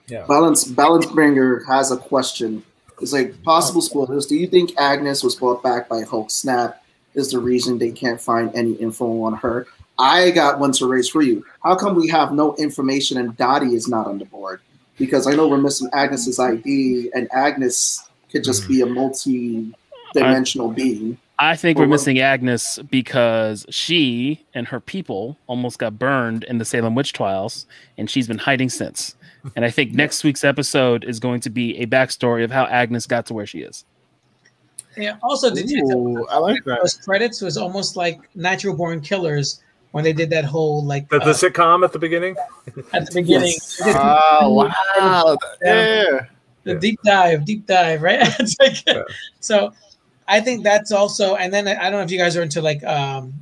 [0.07, 0.27] Yeah.
[0.27, 2.63] Balance Balance Bringer has a question.
[3.01, 4.27] It's like possible spoilers.
[4.27, 6.83] Do you think Agnes was brought back by Hulk Snap?
[7.15, 9.67] Is the reason they can't find any info on her?
[9.99, 11.45] I got one to raise for you.
[11.63, 14.61] How come we have no information and Dottie is not on the board?
[14.99, 21.19] Because I know we're missing Agnes's ID, and Agnes could just be a multi-dimensional being.
[21.39, 26.59] I think Well, we're missing Agnes because she and her people almost got burned in
[26.59, 27.67] the Salem witch trials,
[27.99, 29.17] and she's been hiding since.
[29.57, 33.07] And I think next week's episode is going to be a backstory of how Agnes
[33.07, 33.85] got to where she is.
[34.97, 35.17] yeah.
[35.23, 36.79] Also, did you I like that.
[36.81, 39.61] those credits was almost like Natural Born Killers
[39.91, 42.37] when they did that whole like The, the uh, sitcom at the beginning.
[42.93, 43.49] at the beginning.
[43.59, 43.77] Yes.
[43.79, 45.37] they did Oh wow!
[45.63, 46.27] Yeah.
[46.63, 46.79] the Yeah.
[46.79, 48.21] deep dive, deep dive, right?
[48.41, 49.03] it's like, Yeah.
[49.41, 49.73] so
[50.27, 52.83] I think that's also, and then I don't know if you guys are into like
[52.85, 53.33] um,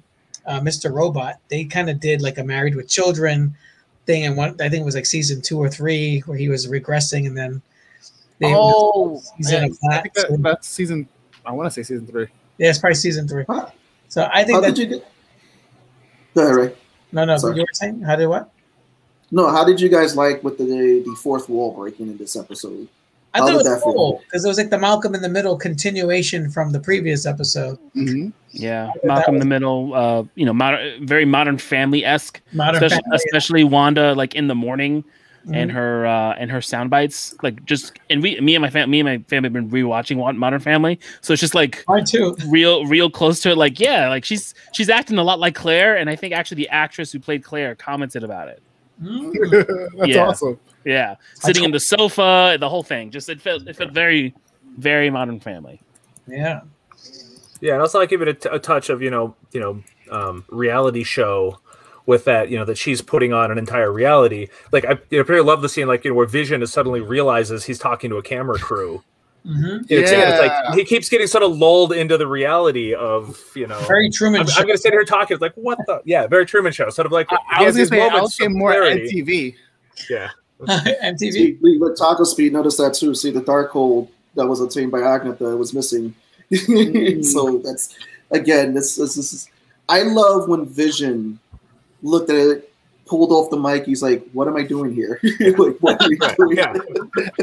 [0.46, 0.92] uh, Mr.
[0.92, 1.36] Robot.
[1.48, 3.54] They kind of did like a Married with Children
[4.06, 6.66] thing, and one I think it was like season two or three where he was
[6.66, 7.62] regressing, and then
[8.40, 11.08] they, Oh, season man, of I think that, that's season.
[11.46, 12.26] I want to say season three.
[12.58, 13.44] yeah, it's probably season three.
[13.48, 13.68] Huh?
[14.08, 15.06] So I think How that did you get?
[16.34, 16.74] Go ahead, Ray.
[17.12, 17.56] no, no, Sorry.
[17.56, 18.50] you were saying how did what?
[19.30, 22.88] No, how did you guys like with the the fourth wall breaking in this episode?
[23.34, 25.56] I How thought it was cool because it was like the Malcolm in the Middle
[25.56, 27.78] continuation from the previous episode.
[27.96, 28.28] Mm-hmm.
[28.50, 33.02] Yeah, Malcolm in the Middle, uh, you know, modern, very modern family esque, Modern especially,
[33.04, 33.16] Family.
[33.16, 35.02] especially Wanda, like in the morning
[35.46, 35.56] Mhm.
[35.56, 38.88] and her uh, and her sound bites, like just and we, me and my fam,
[38.90, 42.36] me and my family have been rewatching Modern Family, so it's just like Mine too.
[42.46, 43.56] real, real close to it.
[43.58, 46.68] Like, yeah, like she's she's acting a lot like Claire, and I think actually the
[46.68, 48.62] actress who played Claire commented about it.
[49.02, 49.96] Mm.
[49.98, 50.26] that's Yeah.
[50.26, 50.60] awesome.
[50.84, 53.10] Yeah, sitting in the sofa, the whole thing.
[53.10, 54.34] Just it felt it felt very,
[54.78, 55.80] very Modern Family.
[56.26, 56.60] Yeah.
[57.60, 59.82] Yeah, and also I give it a, t- a touch of you know you know
[60.10, 61.58] um, reality show
[62.06, 64.48] with that you know that she's putting on an entire reality.
[64.72, 67.00] Like I you know, pretty love the scene like you know where Vision is suddenly
[67.00, 69.02] realizes he's talking to a camera crew.
[69.44, 70.38] Hmm You know, it's- it's Yeah.
[70.68, 73.78] like he keeps getting sort of lulled into the reality of you know.
[73.88, 75.38] Very Truman I'm, I'm gonna sit here talking.
[75.40, 76.90] Like what the yeah, very Truman Show.
[76.90, 79.22] Sort of like I, I was gonna say I moments was getting more clarity.
[79.22, 79.54] MTV.
[80.08, 80.30] Yeah,
[80.62, 81.18] MTV.
[81.32, 83.14] See, we, with Taco Speed, noticed that too.
[83.14, 86.14] See, the Darkhold that was obtained by Agatha was missing.
[87.22, 87.96] so that's
[88.30, 89.48] again, this, this, this is.
[89.88, 91.38] I love when Vision
[92.02, 92.71] looked at it,
[93.12, 93.84] pulled off the mic.
[93.84, 95.20] He's like, "What am I doing here?
[95.40, 96.72] like, what are we Right, doing?" yeah.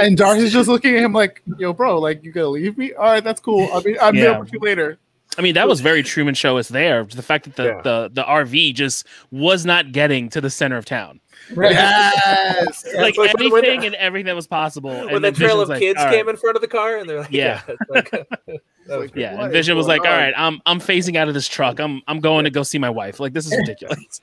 [0.02, 2.94] And Darcy's just looking at him like, "Yo, bro, like you gonna leave me?
[2.94, 3.70] All right, that's cool.
[3.72, 4.24] I mean, I'm Yeah.
[4.24, 4.98] there with you later."
[5.38, 6.58] I mean, that was very Truman Show.
[6.58, 7.82] Is there the fact that the, Yeah.
[7.82, 11.22] the the RV just was not getting to the center of town,
[11.54, 11.72] Right.
[11.72, 12.86] Yes.
[12.96, 14.90] like like when- when- and everything that was possible.
[14.90, 16.98] when and that trail Vision's of like, kids "All came in front of the car
[16.98, 17.62] and they're like, Yeah.
[17.68, 18.12] yeah, like-
[18.88, 21.34] was Yeah, what and Vision was like, "All on?" right, I'm I'm phasing out of
[21.36, 21.80] this truck.
[21.80, 23.20] I'm I'm going to go see my wife.
[23.20, 24.22] Like this is ridiculous."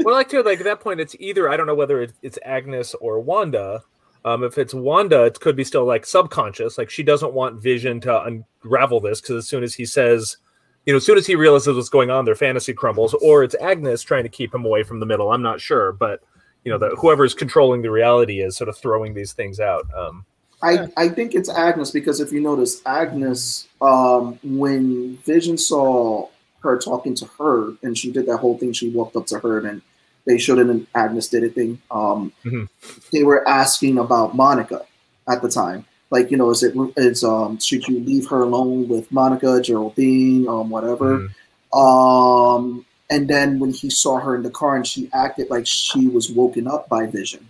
[0.00, 2.38] well, like too, like at that point, it's either I don't know whether it's, it's
[2.44, 3.82] Agnes or Wanda.
[4.24, 6.78] Um, if it's Wanda, it could be still like subconscious.
[6.78, 10.38] Like she doesn't want Vision to unravel this because as soon as he says,
[10.86, 13.14] you know, as soon as he realizes what's going on, their fantasy crumbles.
[13.14, 15.30] Or it's Agnes trying to keep him away from the middle.
[15.30, 16.22] I'm not sure, but
[16.64, 19.86] you know, that whoever's controlling the reality is sort of throwing these things out.
[19.94, 20.24] Um,
[20.62, 26.28] I, I think it's Agnes because if you notice, Agnes, um, when Vision saw
[26.60, 29.58] her talking to her and she did that whole thing, she walked up to her
[29.58, 29.82] and
[30.26, 31.80] they and Agnes did a thing.
[31.90, 32.68] Um, Mhm.
[33.12, 34.82] They were asking about Monica
[35.28, 35.84] at the time.
[36.10, 40.46] Like, you know, is it is um should you leave her alone with Monica, Geraldine,
[40.48, 41.28] um, whatever?
[41.28, 41.78] mhm.
[41.78, 46.06] Um, and then when he saw her in the car and she acted like she
[46.08, 47.48] was woken up by Vision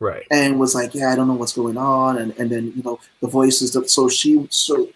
[0.00, 0.24] Right.
[0.30, 2.98] and was like, "Yeah, I don't know what's going on," and and then you know
[3.20, 3.72] the voices.
[3.72, 4.88] That, so she so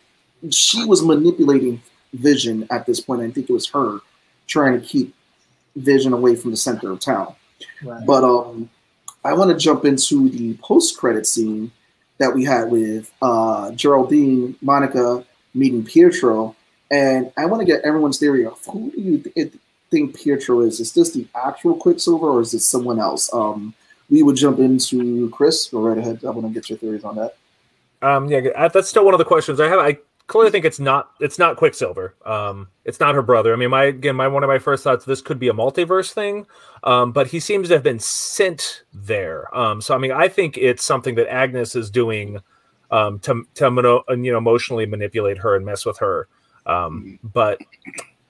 [0.50, 1.80] she was manipulating
[2.12, 3.22] Vision at this point.
[3.22, 4.00] I think it was her
[4.48, 5.14] trying to keep
[5.76, 7.34] Vision away from the center of town.
[7.82, 8.04] Right.
[8.06, 8.68] But um,
[9.24, 11.70] I want to jump into the post credit scene
[12.18, 15.24] that we had with uh, Geraldine, Monica
[15.54, 16.54] meeting Pietro,
[16.90, 19.52] and I want to get everyone's theory of who do you th-
[19.90, 20.80] think Pietro is?
[20.80, 23.32] Is this the actual Quicksilver or is it someone else?
[23.32, 23.74] Um,
[24.08, 25.66] we would jump into Chris.
[25.66, 26.24] Go right ahead.
[26.24, 27.36] I want to get your theories on that.
[28.02, 29.78] Um, yeah, that's still one of the questions I have.
[29.78, 32.14] I clearly think it's not it's not Quicksilver.
[32.24, 33.52] Um, it's not her brother.
[33.52, 36.12] I mean, my again, my one of my first thoughts this could be a multiverse
[36.12, 36.46] thing,
[36.84, 39.54] um, but he seems to have been sent there.
[39.56, 42.40] Um, so I mean, I think it's something that Agnes is doing
[42.90, 43.64] um, to to
[44.10, 46.28] you know emotionally manipulate her and mess with her.
[46.66, 47.60] Um, but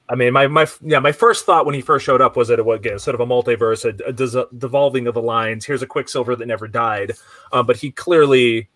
[0.08, 2.58] I mean, my my yeah, my first thought when he first showed up was that
[2.58, 5.64] it was again sort of a multiverse, a, a devolving of the lines.
[5.64, 7.12] Here's a Quicksilver that never died,
[7.52, 8.68] um, but he clearly,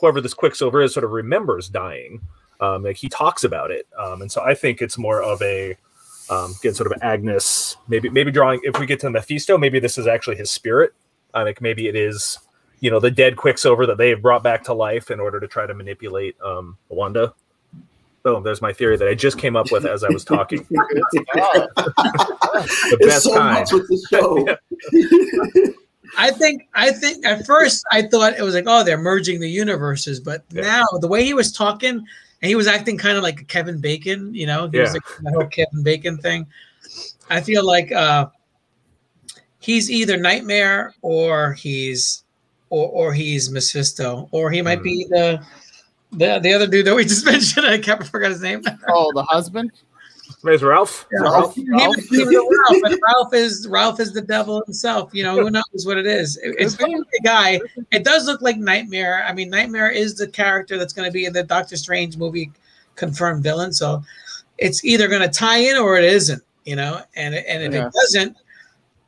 [0.00, 2.20] whoever this Quicksilver is, sort of remembers dying.
[2.60, 5.76] Um, like he talks about it, um, and so I think it's more of a
[6.28, 8.60] um, again sort of Agnes, maybe maybe drawing.
[8.62, 10.92] If we get to Mephisto, maybe this is actually his spirit.
[11.34, 12.38] Uh, like maybe it is,
[12.80, 15.48] you know, the dead Quicksilver that they have brought back to life in order to
[15.48, 17.32] try to manipulate um, Wanda.
[18.22, 18.42] Boom!
[18.42, 20.66] There's my theory that I just came up with as I was talking.
[21.34, 21.68] the
[23.00, 23.60] It's best so kind.
[23.60, 24.46] much with the show.
[26.18, 29.48] I think I think at first I thought it was like, oh, they're merging the
[29.48, 30.62] universes, but Yeah.
[30.62, 32.04] now the way he was talking
[32.42, 34.92] and he was acting kind of like Kevin Bacon, you know, he was Yeah.
[34.94, 36.46] like the whole Kevin Bacon thing.
[37.28, 38.26] I feel like uh
[39.60, 42.24] he's either Nightmare or he's
[42.70, 45.44] or or he's Mephisto, or he might be the
[46.12, 47.66] the the other dude that we just mentioned.
[47.66, 48.62] I can't forget his name.
[48.88, 49.70] Oh, the husband.
[50.42, 51.06] There's Ralph.
[51.12, 51.54] Ralph.
[51.54, 55.10] He might be the Ralph, but Ralph is Ralph is the devil himself.
[55.12, 56.36] You know, who knows what it is?
[56.38, 57.60] It- it's a guy.
[57.90, 59.24] It does look like Nightmare.
[59.26, 62.50] I mean, Nightmare is the character that's going to be in the Doctor Strange movie,
[62.96, 63.72] confirmed villain.
[63.72, 64.02] So
[64.58, 66.42] it's either going to tie in or it isn't.
[66.64, 67.86] You know, and and if Yeah.
[67.86, 68.36] it doesn't,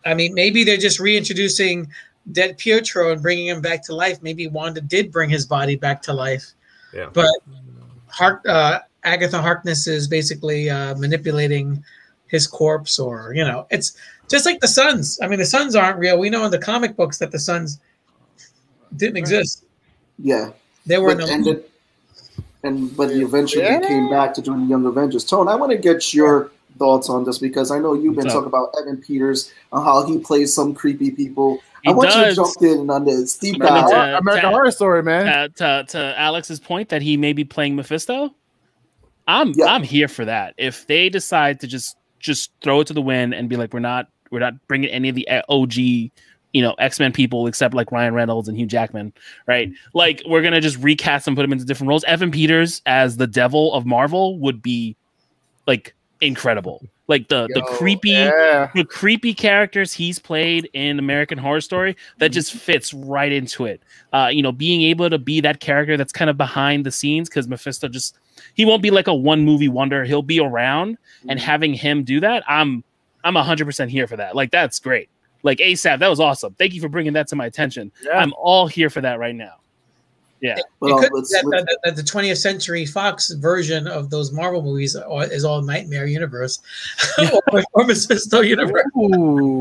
[0.07, 1.89] I mean, maybe they're just reintroducing
[2.33, 4.23] dead Pietro and bringing him back to life.
[4.23, 6.53] Maybe Wanda did bring his body back to life.
[6.95, 7.11] Yeah.
[7.13, 7.31] But
[8.09, 11.83] Hark, uh, Agatha Harkness is basically uh, manipulating
[12.29, 13.97] his corpse, or you know, it's
[14.29, 15.19] just like the Sons.
[15.23, 16.19] I mean, the Sons aren't real.
[16.19, 17.81] We know in the comic books that the Sons
[18.97, 19.65] didn't exist.
[20.19, 20.51] Yeah.
[20.87, 21.63] They were in But, the and, then-
[22.65, 23.81] and but he eventually Yeah.
[23.81, 25.25] came back to join the Young Avengers.
[25.25, 28.47] Tone, I want to get your thoughts on this because I know you've been talking
[28.47, 31.59] about Evan Peters and how he plays some creepy people.
[31.85, 34.21] I He want you to jump in on this deep Let me dive.
[34.21, 35.29] American ta- Horror Story, man.
[35.29, 38.33] uh, to to Alex's point that he may be playing Mephisto,
[39.33, 39.67] I'm Yeah.
[39.67, 40.55] I'm here for that.
[40.59, 43.81] If they decide to just just throw it to the wind and be like, we're
[43.81, 46.11] not we're not bringing any of the uh, OG, you
[46.55, 49.13] know, X Men people except like Ryan Reynolds and Hugh Jackman,
[49.47, 49.73] right?
[49.95, 52.05] Like we're gonna just recast and put them into different roles.
[52.05, 54.97] Evan Peters as the Devil of Marvel would be
[55.67, 56.81] like incredible.
[57.09, 58.71] Like the the creepy Yeah.
[58.75, 63.83] the creepy characters he's played in American Horror Story that just fits right into it.
[64.13, 67.29] Uh, you know, being able to be that character that's kind of behind the scenes
[67.29, 68.17] because Mephisto just
[68.55, 70.05] he won't be like a one movie wonder.
[70.05, 70.97] He'll be around,
[71.29, 72.83] and having him do that, I'm
[73.25, 74.35] I'm hundred percent here for that.
[74.35, 75.11] Like that's great.
[75.43, 76.55] Like ASAP, that was awesome.
[76.55, 77.91] Thank you for bringing that to my attention.
[78.05, 78.19] Yeah.
[78.19, 79.57] I'm all here for that right now.
[80.43, 84.33] Yeah, But, it could be that, that, that the 20th Century Fox version of those
[84.33, 86.61] Marvel movies is all Nightmare Universe
[87.53, 88.85] or, or Mephisto Universe.
[88.97, 89.61] Ooh.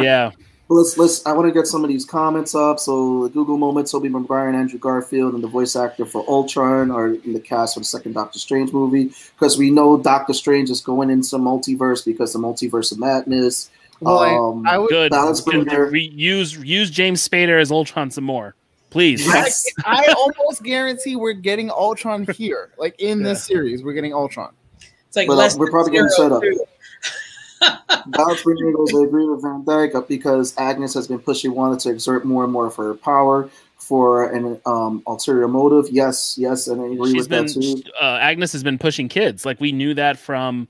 [0.00, 0.30] yeah.
[0.70, 1.24] let's let's.
[1.26, 2.80] I want to get some of these comments up.
[2.80, 6.90] So the Google moment: Tobey Maguire and Andrew Garfield, and the voice actor for Ultron
[6.90, 10.70] are in the cast for the second Doctor Strange movie because we know Doctor Strange
[10.70, 13.70] is going into multiverse because the multiverse of madness.
[14.00, 15.10] Well, I- um, I would Good.
[15.10, 15.66] Balance Good.
[15.66, 15.94] Bringer.
[15.94, 18.54] Use use James Spader as Ultron some more.
[18.92, 19.26] Please.
[19.26, 19.64] Yes.
[19.86, 22.70] I, I almost guarantee we're getting Ultron here.
[22.76, 24.52] Like in this series, we're getting Ultron.
[25.08, 26.42] It's like But, uh, we're probably getting set up.
[26.42, 26.62] too.
[28.08, 31.78] Balance Bringer goes, I agree with Van Dyke uh, because Agnes has been pushing Wanda
[31.78, 35.90] to exert more and more of her power for an um, ulterior motive.
[35.90, 37.90] Yes, yes, and I agree She's with been that too.
[37.98, 39.46] uh, Agnes has been pushing kids.
[39.46, 40.68] Like we knew that from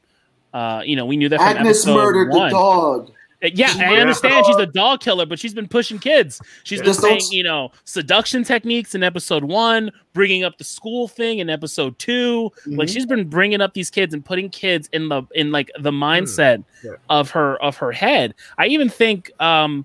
[0.52, 2.50] uh, you know, we knew that from Agnes murdered one.
[2.50, 3.10] the dog.
[3.42, 6.40] Uh, Yeah, I understand she's a dog killer, but she's been pushing kids.
[6.64, 11.38] She's been saying, you know, seduction techniques in episode one, bringing up the school thing
[11.40, 12.92] in episode 2 Like Mhm.
[12.92, 16.62] she's been bringing up these kids and putting kids in the in like the mindset
[16.84, 16.92] Yeah.
[17.10, 18.34] of her of her head.
[18.58, 19.84] I even think, um,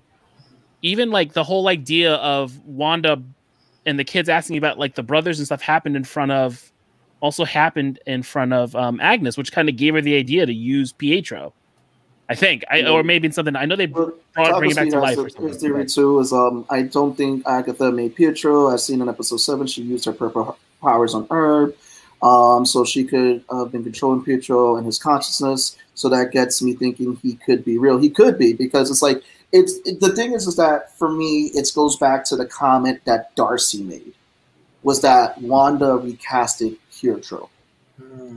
[0.82, 3.20] even like the whole idea of Wanda
[3.86, 6.70] and the kids asking about like the brothers and stuff happened in front of,
[7.20, 10.52] also happened in front of um, Agnes, which kind of gave her the idea to
[10.54, 11.52] use Pietro.
[12.30, 13.56] I think, I, or maybe in something.
[13.56, 15.16] I know they But brought bring it back to life.
[15.18, 15.54] Or something.
[15.54, 18.68] Theory too is um I don't think Agatha made Pietro.
[18.68, 21.74] I've seen in episode seven she used her purple powers on Herb,
[22.22, 25.76] um so she could have been controlling Pietro and his consciousness.
[25.94, 27.98] So that gets me thinking he could be real.
[27.98, 29.22] He could be because it's like
[29.52, 33.00] it's it, the thing is is that for me it goes back to the comment
[33.06, 34.12] that Darcy made
[34.82, 37.48] was that Wanda recasted Pietro.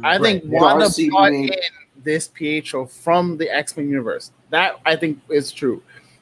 [0.03, 1.59] I think Wanda Darcy brought made- in
[2.03, 4.31] this Pietro from the X Men universe.
[4.49, 5.81] That I think is true.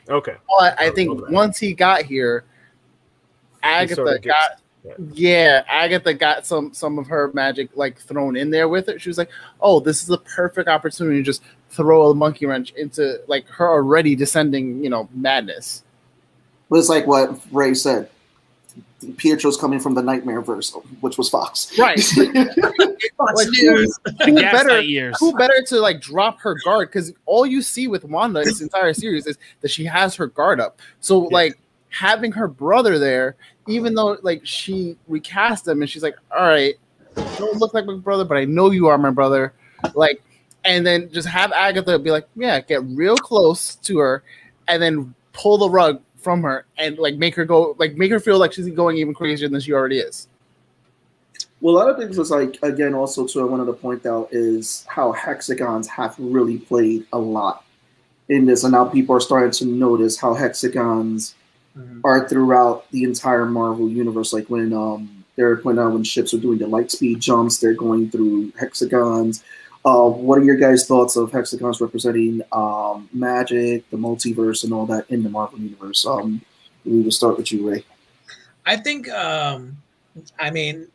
[0.09, 0.35] Okay.
[0.59, 2.43] But I think once he got here,
[3.63, 4.61] Agatha sort of gets- got
[5.11, 9.01] yeah, Agatha got some some of her magic like thrown in there with it.
[9.01, 12.71] She was like, "Oh, this is a perfect opportunity to just throw a monkey wrench
[12.71, 15.83] into like her already descending, you know, madness."
[16.69, 18.09] But it's like what Ray said.
[19.17, 21.77] Pietro's coming from the Nightmare verse, which was Fox.
[21.77, 21.99] Right.
[23.17, 23.99] Fox Like, News.
[24.05, 25.15] The Who better- years.
[25.19, 26.89] Who better to like drop her guard?
[26.89, 30.59] Because all you see with Wanda this entire series is that she has her guard
[30.59, 30.79] up.
[30.99, 31.57] So like
[31.89, 33.35] having her brother there,
[33.67, 36.75] even though like she recast him and she's like, "All right,
[37.15, 39.53] don't look like my brother, but I know you are my brother."
[39.95, 40.21] Like,
[40.65, 44.23] and then just have Agatha be like, "Yeah, get real close to her,"
[44.67, 48.19] and then pull the rug from her and like make her go like make her
[48.19, 50.27] feel like she's going even crazier than she already is.
[51.61, 54.29] Well, a lot of things is like again, also too, I wanted to point out
[54.31, 57.65] is how hexagons have really played a lot
[58.29, 61.35] in this, and now people are starting to notice how hexagons
[61.77, 62.01] Mhm.
[62.03, 64.33] are throughout the entire Marvel universe.
[64.33, 67.73] Like when um they're pointing out when ships are doing the light speed jumps, they're
[67.73, 69.43] going through hexagons.
[69.85, 74.85] Uh, what are your guys' thoughts of hexagons representing um, magic, the multiverse, and all
[74.85, 76.05] that in the Marvel universe?
[76.05, 76.41] Um,
[76.85, 77.85] we will start with you, Ray.
[78.65, 79.77] I think um
[80.39, 80.87] I mean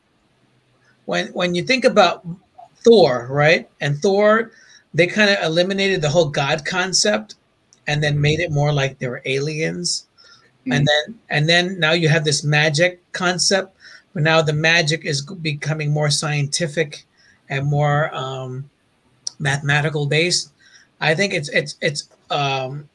[1.06, 2.26] when when you think about
[2.84, 3.68] Thor, right?
[3.80, 4.52] And Thor,
[4.92, 7.34] they kind of eliminated the whole god concept
[7.86, 10.06] and then made it more like they were aliens.
[10.70, 13.76] And then and then now you have this magic concept,
[14.14, 17.04] but now the magic is becoming more scientific
[17.50, 18.70] and more um
[19.38, 20.50] mathematical base.
[21.00, 22.88] I think it's it's it's um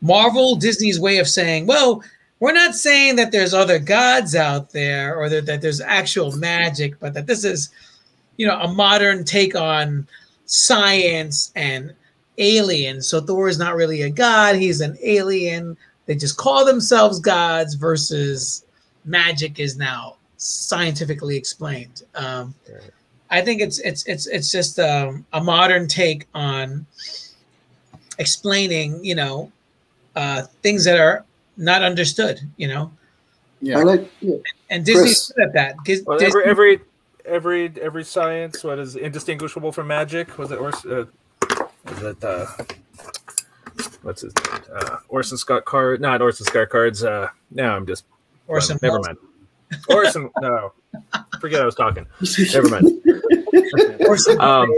[0.00, 2.02] Marvel Disney's way of saying, well,
[2.40, 6.98] we're not saying that there's other gods out there or that, that there's actual magic,
[6.98, 7.70] but that this is,
[8.36, 10.08] you know, a modern take on
[10.46, 11.94] science and
[12.38, 13.06] aliens.
[13.06, 15.76] So Thor is not really a god, he's an alien.
[16.06, 18.64] They just call themselves gods versus
[19.04, 22.02] magic is now scientifically explained.
[22.16, 22.54] Um,
[23.32, 26.86] I think it's it's it's it's just um, a modern take on
[28.18, 29.50] explaining, you know,
[30.14, 31.24] uh, things that are
[31.56, 32.92] not understood, you know.
[33.60, 33.78] Yeah.
[33.78, 34.10] I like.
[34.20, 34.36] Yeah.
[34.70, 35.32] And Disney's Chris.
[35.36, 35.76] good at that.
[35.84, 36.80] Dis- Well, Disney- every,
[37.24, 41.04] every every every science what is indistinguishable from magic was it Ors- uh,
[41.88, 42.46] was it uh,
[44.02, 44.60] what's his name?
[44.74, 48.04] Uh, Orson Scott Card not Orson Scott Cards uh now I'm just
[48.48, 49.18] Orson never mind
[49.88, 50.72] Orson no.
[51.40, 52.06] Forget I was talking.
[52.52, 53.02] Never mind.
[54.06, 54.70] Orson um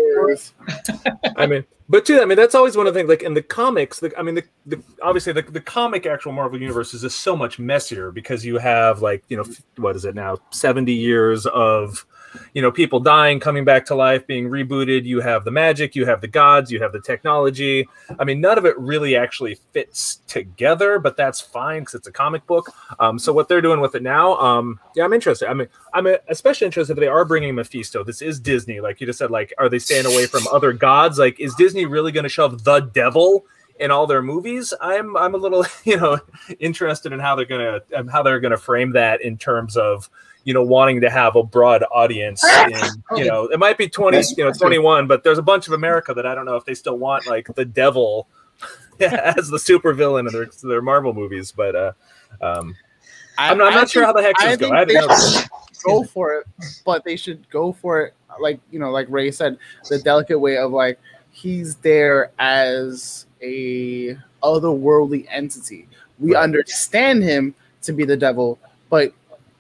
[1.37, 3.09] I mean, but too, I mean, that's always one of the things.
[3.09, 6.61] Like in the comics, the, I mean, the, the obviously the, the comic actual Marvel
[6.61, 9.45] universe is just so much messier because you have like you know
[9.77, 10.39] what is it now?
[10.51, 12.07] Seventy years of
[12.53, 15.05] you know people dying, coming back to life, being rebooted.
[15.05, 17.89] You have the magic, you have the gods, you have the technology.
[18.19, 22.13] I mean, none of it really actually fits together, but that's fine because it's a
[22.13, 22.73] comic book.
[22.99, 25.49] Um, so what they're doing with it now, um, yeah, I'm interested.
[25.49, 28.05] I mean, I'm especially interested if they are bringing Mephisto.
[28.05, 29.31] This is Disney, like you just said.
[29.31, 31.19] Like, are they staying away from other gods?
[31.19, 33.45] Like, is Disney really going to shove the devil
[33.79, 34.73] in all their movies?
[34.81, 36.19] I'm I'm a little you know
[36.59, 40.11] interested in how they're gonna um, how they're gonna frame that in terms of
[40.45, 42.45] you know wanting to have a broad audience.
[42.67, 45.67] In, you know, it might be twenty you know twenty one, but there's a bunch
[45.67, 48.29] of America that I don't know if they still want like the devil
[49.01, 51.93] as the supervillain of their their Marvel movies, but uh.
[52.41, 52.75] Um,
[53.39, 54.71] I, I'm not, I'm not sure how the heck hexes go.
[54.73, 55.49] I didn't know they that.
[55.73, 56.47] should go for it,
[56.85, 60.57] but they should go for it like you know, like Ray said, the delicate way
[60.57, 60.99] of like
[61.31, 65.89] he's there as a otherworldly entity.
[66.19, 66.43] We Right.
[66.43, 69.13] understand him to be the devil, but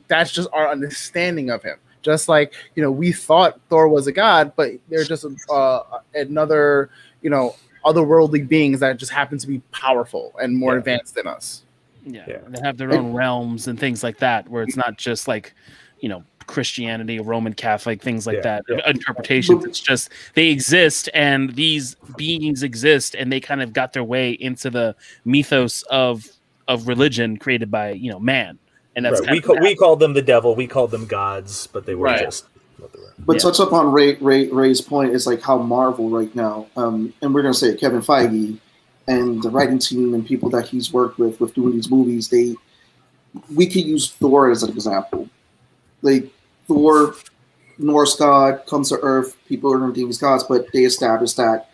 [0.09, 1.79] that's just our understanding of him.
[2.03, 5.81] Just like you know, we thought Thor was a god, but they're just uh,
[6.15, 6.91] another
[7.23, 10.79] you know otherworldly beings that just happen to be powerful and more Yeah.
[10.79, 11.63] advanced than us.
[12.07, 12.39] Yeah, Yeah.
[12.49, 15.55] they have their own realms and things like that, where it's not just like,
[16.01, 18.65] you know, Christianity, Roman Catholic, things like Yeah, that.
[18.69, 18.91] yeah.
[18.91, 19.65] Interpretations.
[19.65, 24.33] It's just they exist, and these beings exist, and they kind of got their way
[24.33, 24.95] into the
[25.25, 26.27] mythos of
[26.69, 28.59] of religion created by you know man,
[28.97, 29.30] and that's Right.
[29.30, 29.64] We of call, that.
[29.64, 30.55] we called them the devil.
[30.55, 32.20] We called them gods, but they were Right.
[32.20, 32.47] just
[32.78, 33.12] what they were.
[33.26, 33.40] But Yeah.
[33.40, 37.34] touch up on Ray, Ray Ray's point is like how Marvel right now, um, and
[37.34, 38.59] we're gonna say it, Kevin Feige
[39.09, 42.55] and the writing team and people that he's worked with with doing these movies, they
[43.55, 45.28] we could use Thor as an example.
[46.03, 46.30] Like
[46.68, 47.14] Thor,
[47.78, 51.70] Norse god, comes to Earth, people are gonna think he's gods, but they establish that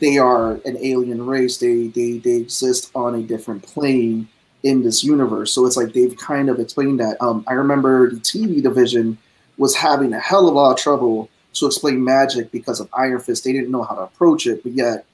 [0.00, 1.56] they are an alien race.
[1.58, 4.28] They they they exist on a different plane
[4.62, 5.52] in this universe.
[5.52, 7.20] So it's like they've kind of explained that.
[7.20, 9.18] Um, I remember the TV division
[9.56, 13.20] was having a hell of a lot of trouble to explain magic because of Iron
[13.20, 13.44] Fist.
[13.44, 15.04] They didn't know how to approach it, but yet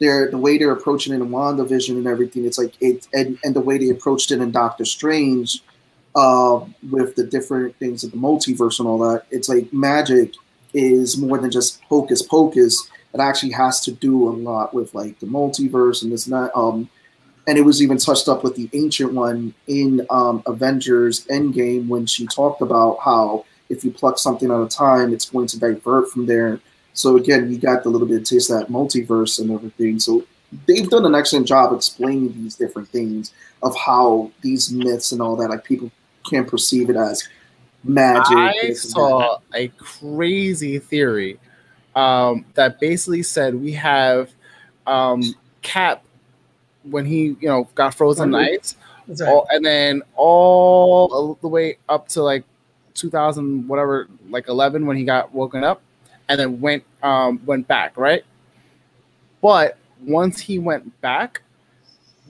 [0.00, 3.54] they're the way they're approaching it in WandaVision and everything, it's like it and, and
[3.54, 5.62] the way they approached it in Doctor Strange,
[6.16, 6.60] uh,
[6.90, 10.34] with the different things of the multiverse and all that, it's like magic
[10.72, 12.88] is more than just hocus pocus.
[13.12, 16.56] It actually has to do a lot with like the multiverse and this that.
[16.56, 16.88] Um,
[17.46, 22.06] and it was even touched up with the ancient one in um, Avengers Endgame when
[22.06, 26.10] she talked about how if you pluck something out of time, it's going to divert
[26.10, 26.60] from there.
[26.94, 29.98] So again, we got the little bit of taste of that multiverse and everything.
[29.98, 30.24] So
[30.66, 33.32] they've done an excellent job explaining these different things
[33.62, 35.90] of how these myths and all that, like people
[36.28, 37.28] can't perceive it as
[37.82, 38.36] magic.
[38.36, 41.38] I saw a crazy theory
[41.94, 44.30] um, that basically said we have
[44.86, 45.22] um,
[45.62, 46.04] Cap
[46.90, 48.76] when he you know got frozen in ice,
[49.08, 49.28] That's right.
[49.30, 52.44] all, and then all the way up to like
[52.94, 55.80] 2000 whatever like 11 when he got woken up,
[56.28, 58.24] and then went um, went back right.
[59.40, 61.42] But once he went back,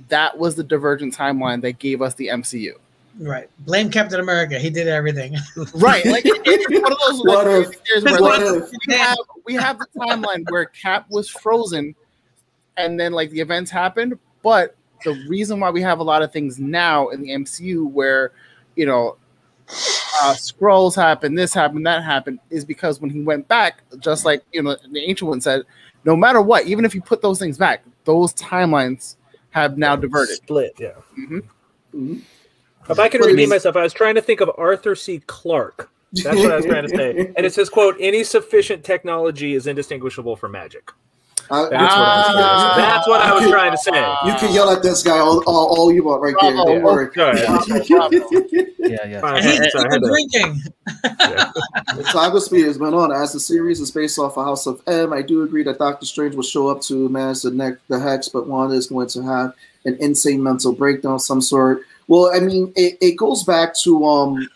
[0.09, 2.73] that was the divergent timeline that gave us the MCU.
[3.21, 3.49] Right.
[3.61, 4.59] Blame Captain America.
[4.59, 5.37] He did everything.
[5.75, 6.05] Right.
[6.05, 9.55] Like it's one of those What like, if- where, what like, if- we have we
[9.55, 11.95] have the timeline where Cap was frozen
[12.77, 16.33] and then like the events happened, but the reason why we have a lot of
[16.33, 18.31] things now in the MCU where
[18.77, 19.17] you know
[19.69, 24.43] uh Skrulls happened, this happened, that happened, is because when he went back, just like
[24.53, 25.63] you know the ancient one said,
[26.05, 29.17] no matter what, even if you put those things back, those timelines
[29.51, 30.37] have now diverted.
[30.37, 30.93] Split, yeah.
[31.19, 31.43] Mhm.
[31.95, 32.21] Mhm.
[32.91, 35.23] If I can But redeem myself, I was trying to think of Arthur C.
[35.27, 35.91] Clarke.
[36.13, 37.33] That's what I was trying to say.
[37.37, 40.91] And it says, "quote Any sufficient technology is indistinguishable from magic."
[41.51, 42.41] I- That's what I was trying to say.
[42.45, 42.75] Ah.
[42.77, 44.33] That's what I was trying to say.
[44.33, 46.53] You can yell at this guy all, all, all you want right there.
[46.53, 46.73] Bravo.
[46.75, 47.11] Don't worry.
[47.15, 47.33] Go
[48.79, 49.21] yeah, yeah.
[49.21, 50.63] Fine, And he's sorry, I had to- drinking.
[51.03, 53.13] The Taco Speed has been on.
[53.13, 56.07] As the series is based off of House of M, I do agree that Doctor
[56.07, 59.23] Strange will show up to manage the neck, the hex, but Wanda is going to
[59.23, 61.83] have an insane mental breakdown of some sort.
[62.09, 64.49] Well, I mean, it, it goes back to um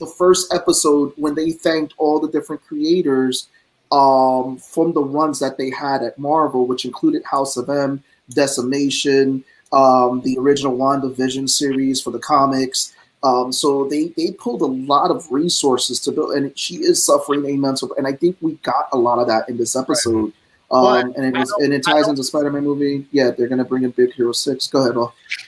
[0.00, 3.48] the first episode when they thanked all the different creators
[3.92, 9.44] um from the runs that they had at Marvel, which included House of M, Decimation,
[9.72, 12.94] um, the original WandaVision series for the comics.
[13.22, 17.44] Um, so they they pulled a lot of resources to build, and she is suffering
[17.46, 17.94] a mental.
[17.96, 20.32] And I think we got a lot of that in this episode.
[20.70, 23.06] But Um, and it was, and it ties into Spider-Man movie.
[23.10, 24.68] Yeah, they're gonna bring in Big Hero Six.
[24.68, 24.94] Go ahead.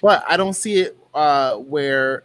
[0.02, 2.24] But I don't see it uh, where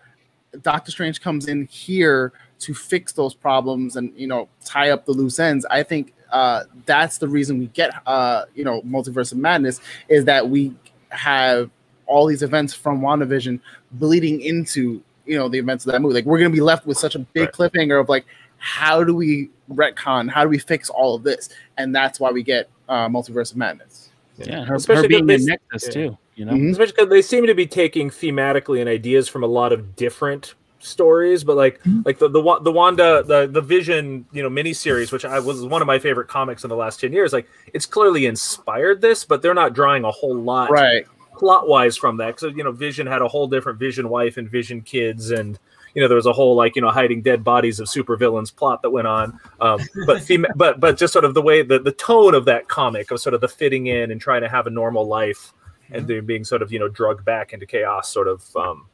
[0.63, 5.11] Doctor Strange comes in here to fix those problems and you know tie up the
[5.11, 5.65] loose ends.
[5.69, 9.79] I think uh, that's the reason we get uh, you know Multiverse of Madness
[10.09, 10.73] is that we
[11.09, 11.69] have
[12.05, 13.59] all these events from WandaVision
[13.93, 16.15] bleeding into you know the events of that movie.
[16.15, 17.71] Like we're gonna be left with such a big Right.
[17.71, 18.25] cliffhanger of like
[18.59, 20.29] how do we retcon?
[20.29, 21.49] How do we fix all of this?
[21.77, 24.09] And that's why we get uh, Multiverse of Madness.
[24.37, 25.91] Yeah, her, Especially her being because the nexus yeah.
[26.07, 26.17] too.
[26.35, 26.71] You know, Mhm.
[26.71, 30.53] Especially because they seem to be taking thematically and ideas from a lot of different
[30.79, 35.25] stories, but like like the the the Wanda the the Vision you know miniseries, which
[35.25, 37.33] I was one of my favorite comics in the last ten years.
[37.33, 41.05] Like it's clearly inspired this, but they're not drawing a whole lot Right.
[41.37, 44.49] plot wise from that because you know Vision had a whole different Vision wife and
[44.49, 45.59] Vision kids and.
[45.95, 48.83] You know, there was a whole like you know hiding dead bodies of supervillains plot
[48.83, 51.93] that went on, um, but them- but but just sort of the way the the
[51.93, 54.69] tone of that comic of sort of the fitting in and trying to have a
[54.69, 55.53] normal life
[55.89, 58.85] and then being sort of you know drugged back into chaos sort of um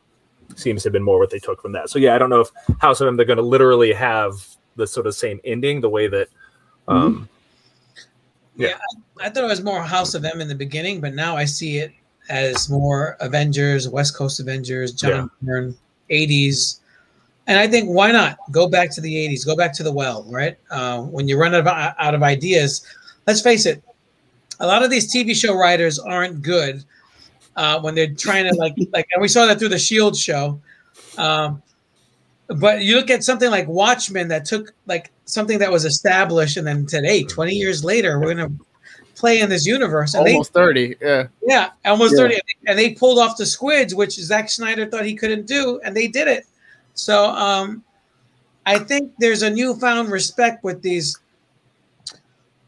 [0.55, 1.89] seems to have been more what they took from that.
[1.89, 2.49] So yeah, I don't know if
[2.79, 6.07] House of M they're going to literally have the sort of same ending, the way
[6.07, 6.27] that.
[6.87, 7.29] Um,
[8.55, 8.77] Yeah.
[9.19, 11.77] I thought it was more House of M in the beginning, but now I see
[11.77, 11.91] it
[12.29, 15.75] as more Avengers, West Coast Avengers, John Byrne,
[16.09, 16.79] 80s.
[17.47, 20.25] And I think why not go back to the 80s, go back to the well,
[20.29, 20.57] right?
[20.71, 22.85] Uh, when you run out of, out of ideas,
[23.27, 23.83] let's face it,
[24.59, 26.83] a lot of these TV show writers aren't good
[27.55, 30.59] uh, when they're trying to like like, and we saw that through the Shield show.
[31.17, 31.61] Um,
[32.47, 36.67] but you look at something like Watchmen that took like something that was established and
[36.67, 38.51] then today, 20 years later, we're gonna
[39.15, 40.95] play in this universe." And Almost they, 30.
[41.01, 41.27] Yeah.
[41.45, 42.23] yeah, almost Yeah.
[42.23, 42.39] 30.
[42.67, 46.07] And they pulled off the squids, which Zack Snyder thought he couldn't do, and they
[46.07, 46.45] did it.
[46.95, 47.83] So um,
[48.65, 51.17] I think there's a newfound respect with these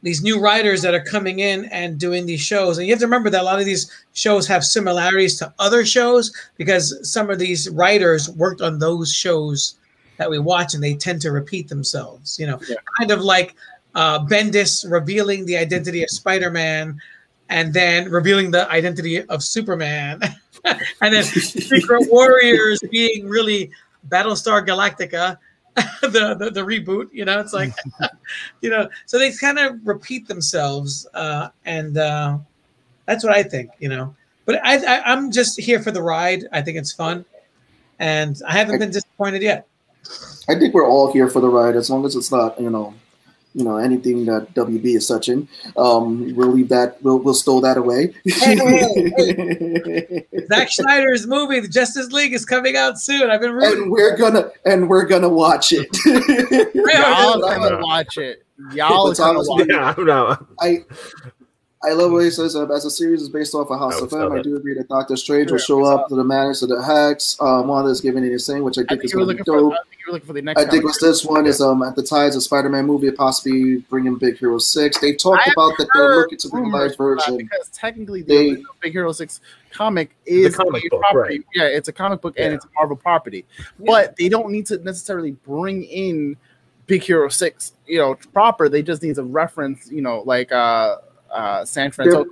[0.06, 2.78] these new writers that are coming in and doing these shows.
[2.78, 5.84] And you have to remember that a lot of these shows have similarities to other
[5.84, 9.80] shows because some of these writers worked on those shows
[10.18, 12.38] that we watch and they tend to repeat themselves.
[12.38, 12.76] You know, Yeah.
[13.00, 13.56] kind of like
[13.96, 17.02] uh, Bendis revealing the identity of Spider-Man
[17.50, 20.20] and then revealing the identity of Superman.
[21.02, 21.24] and then
[21.72, 23.72] Secret Warriors being really
[24.10, 25.40] Battlestar Galactica,
[26.02, 27.10] the, the the reboot.
[27.12, 27.74] You know, it's like,
[28.62, 32.38] you know, so they kind of repeat themselves, uh, and uh,
[33.06, 33.72] that's what I think.
[33.80, 34.16] You know,
[34.46, 36.46] but I, I I'm just here for the ride.
[36.52, 37.26] I think it's fun,
[38.00, 39.68] and I haven't been disappointed yet.
[40.48, 42.94] I think we're all here for the ride, as long as it's not, you know,
[43.56, 45.48] you know, anything that WB is touching.
[45.78, 47.02] Um, we'll leave that.
[47.02, 48.14] We'll we'll stow that away.
[50.48, 53.30] Zack Snyder's movie, The Justice League, is coming out soon.
[53.30, 53.84] I've been rooting.
[53.84, 55.88] and we're gonna and we're gonna watch it.
[56.76, 58.44] Y'all gonna watch it.
[58.74, 59.68] Y'all But gonna Thomas, watch it.
[59.72, 60.38] yeah, I don't know.
[60.62, 60.78] I
[61.86, 62.56] I love what he says.
[62.56, 64.42] Uh, as the series is based off of House I of would M, say I
[64.42, 67.38] do agree that Doctor Strange will show up to the madness of the Hex.
[67.40, 69.28] Um, one that's giving it a thing, which I I think think is you going
[69.38, 69.60] to looking be for.
[69.60, 69.74] dope.
[69.74, 70.60] I think you were looking for the next.
[70.60, 70.86] I think comic.
[70.86, 74.58] with this one is um at the ties of Spider-Man movie, possibly bringing Big Hero
[74.58, 75.00] Six.
[75.00, 77.38] They talked about that they're looking to bring rumors live version.
[77.38, 81.38] because technically the They- Big Hero Six comic is comic book, property.
[81.40, 81.46] right.
[81.54, 83.46] Yeah, it's a comic book and it's a Marvel property.
[83.80, 86.38] But they don't need to necessarily bring in
[86.88, 88.70] Big Hero Six, you know, proper.
[88.70, 90.98] They just need to reference, you know, like uh,
[91.36, 92.26] uh, San Francisco.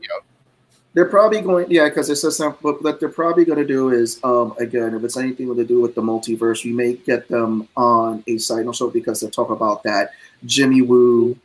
[0.96, 2.60] They're probably going, yeah, because it says something.
[2.62, 5.82] But what they're probably going to do is, um, again, if it's anything to do
[5.82, 9.50] with the multiverse, we may get them on a side note show because they talk
[9.50, 10.12] about that.
[10.46, 11.36] Jimmy Woo,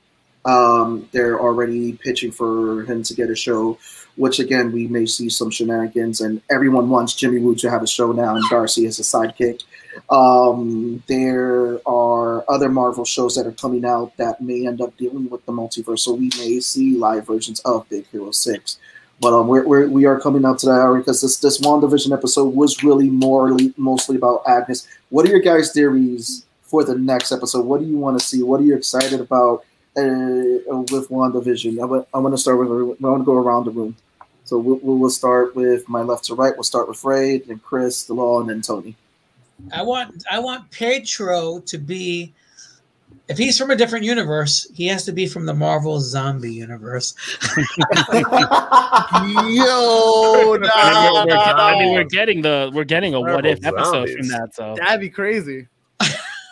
[0.45, 3.79] um, they're already pitching for him to get a show,
[4.17, 7.87] which again we may see some shenanigans, and everyone wants Jimmy Woo to have a
[7.87, 9.63] show now, and Darcy as a sidekick.
[10.11, 15.29] Um, there are other Marvel shows that are coming out that may end up dealing
[15.29, 18.79] with the multiverse, so we may see live versions of Big Hero Six.
[19.21, 22.13] But um, we're, we're we are coming up to that hour because this this WandaVision
[22.13, 24.87] episode was really more mostly about Agnes.
[25.11, 27.65] What are your guys' theories for the next episode?
[27.65, 28.43] What do you want to see?
[28.43, 29.65] What are you excited about
[29.97, 30.03] uh,
[30.93, 31.81] with WandaVision?
[31.81, 33.97] I wa- I want to start with I want to go around the room.
[34.45, 36.55] So we'll, we'll start with my left to right.
[36.57, 38.97] We'll start with Ray, then Chris, the law, and then Tony.
[39.73, 42.33] I want I want Pietro to be
[43.29, 47.15] if he's from a different universe, he has to be from the Marvel zombie universe.
[47.59, 47.67] Yo,
[50.57, 53.61] nah, I mean, we're, we're- I mean, we're getting the we're getting a what if
[53.63, 54.17] Marvel episode zombies.
[54.17, 54.55] from that.
[54.55, 55.67] So that'd be crazy.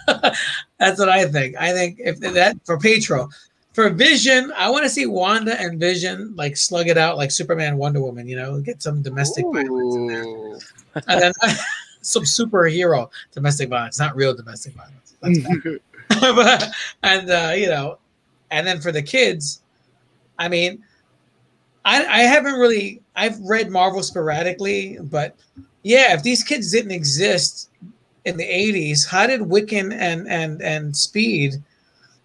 [0.06, 1.56] That's what I think.
[1.56, 3.28] I think if that for Pietro.
[3.72, 7.76] For Vision, I want to see Wanda and Vision like slug it out like Superman,
[7.76, 8.26] Wonder Woman.
[8.26, 10.24] You know, get some domestic violence in there,
[11.06, 11.32] and then
[12.06, 15.14] some superhero domestic violence, not real domestic violence.
[16.08, 16.70] But,
[17.02, 17.98] and uh, you know,
[18.52, 19.60] and then for the kids,
[20.38, 20.82] I mean,
[21.84, 25.36] I I haven't really I've read Marvel sporadically, but
[25.82, 27.70] yeah, if these kids didn't exist
[28.24, 31.54] in the '80s, how did Wiccan and and and Speed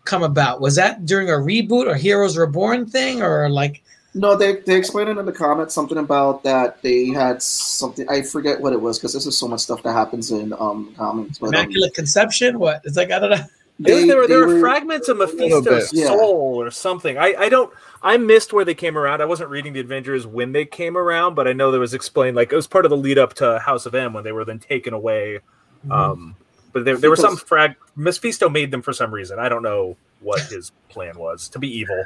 [0.05, 0.61] come about?
[0.61, 3.83] Was that during a reboot or Heroes Reborn thing, or like?
[4.13, 8.07] No, they they explained it in the comments something about that they had something.
[8.09, 10.93] I forget what it was because this is so much stuff that happens in um
[10.97, 11.37] comics.
[11.39, 12.59] But, um, Immaculate Conception?
[12.59, 12.81] What?
[12.83, 13.43] It's like I don't know.
[13.79, 15.89] they, there, were, there were were- fragments of Mephisto's bit.
[15.93, 16.07] Yeah.
[16.07, 17.17] soul or something.
[17.17, 17.73] I, I don't.
[18.03, 19.21] I missed where they came around.
[19.21, 22.35] I wasn't reading the Avengers when they came around, but I know there was explained
[22.35, 24.43] like it was part of the lead up to House of M when they were
[24.43, 25.39] then taken away.
[25.85, 25.91] Mm-hmm.
[25.91, 26.35] Um,
[26.73, 27.75] but there, there were some Because- frag.
[27.95, 29.39] Mephisto made them for some reason.
[29.39, 32.03] I don't know what his plan was to be evil.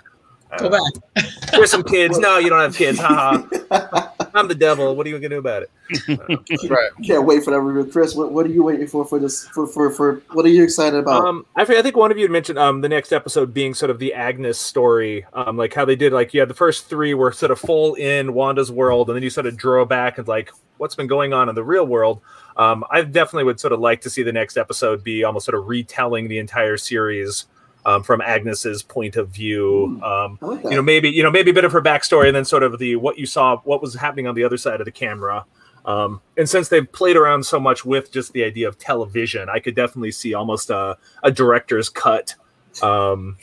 [0.56, 1.26] I Go back.
[1.52, 2.18] There's some kids.
[2.18, 3.00] No, you don't have kids.
[3.00, 4.10] Haha.
[4.36, 4.96] I'm the devil.
[4.96, 6.70] What are you gonna do about it?
[6.70, 6.90] right.
[7.06, 8.16] Can't wait for that review, Chris.
[8.16, 9.48] What, what are you waiting for for this?
[9.48, 11.26] For for for what are you excited about?
[11.26, 13.74] Um, I, thi- I think one of you had mentioned um the next episode being
[13.74, 17.14] sort of the Agnes story, um, like how they did like yeah the first three
[17.14, 20.28] were sort of full in Wanda's world, and then you sort of draw back and
[20.28, 22.20] like what's been going on in the real world.
[22.58, 25.58] Um, I definitely would sort of like to see the next episode be almost sort
[25.58, 27.46] of retelling the entire series
[27.86, 30.00] um, from Agnes's point of view.
[30.04, 32.36] Um, I like you know, maybe you know maybe a bit of her backstory, and
[32.36, 34.86] then sort of the what you saw, what was happening on the other side of
[34.86, 35.46] the camera.
[35.86, 39.60] Um, and since they've played around so much with just the idea of television, I
[39.60, 42.34] could definitely see almost a, a director's cut.
[42.82, 43.38] Um,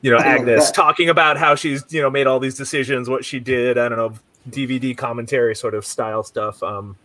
[0.00, 3.40] you know, Agnes talking about how she's you know made all these decisions, what she
[3.40, 3.78] did.
[3.78, 4.14] I don't know,
[4.48, 6.62] DVD commentary sort of style stuff.
[6.62, 6.96] Um,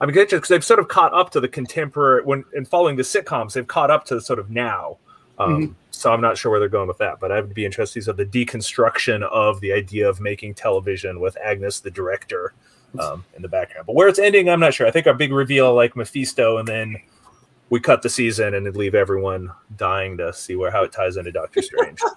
[0.00, 3.02] I mean, because they've sort of caught up to the contemporary when and following the
[3.02, 4.96] sitcoms, they've caught up to the sort of now.
[5.38, 8.06] Um, So I'm not sure where they're going with that, but I would be interested
[8.06, 12.54] in the deconstruction of the idea of making television with Agnes, the director,
[12.98, 13.86] um, in the background.
[13.86, 14.86] But where it's ending, I'm not sure.
[14.86, 16.96] I think our big reveal, like Mephisto, and then
[17.70, 21.32] we cut the season and leave everyone dying to see where how it ties into
[21.32, 21.98] Doctor Strange.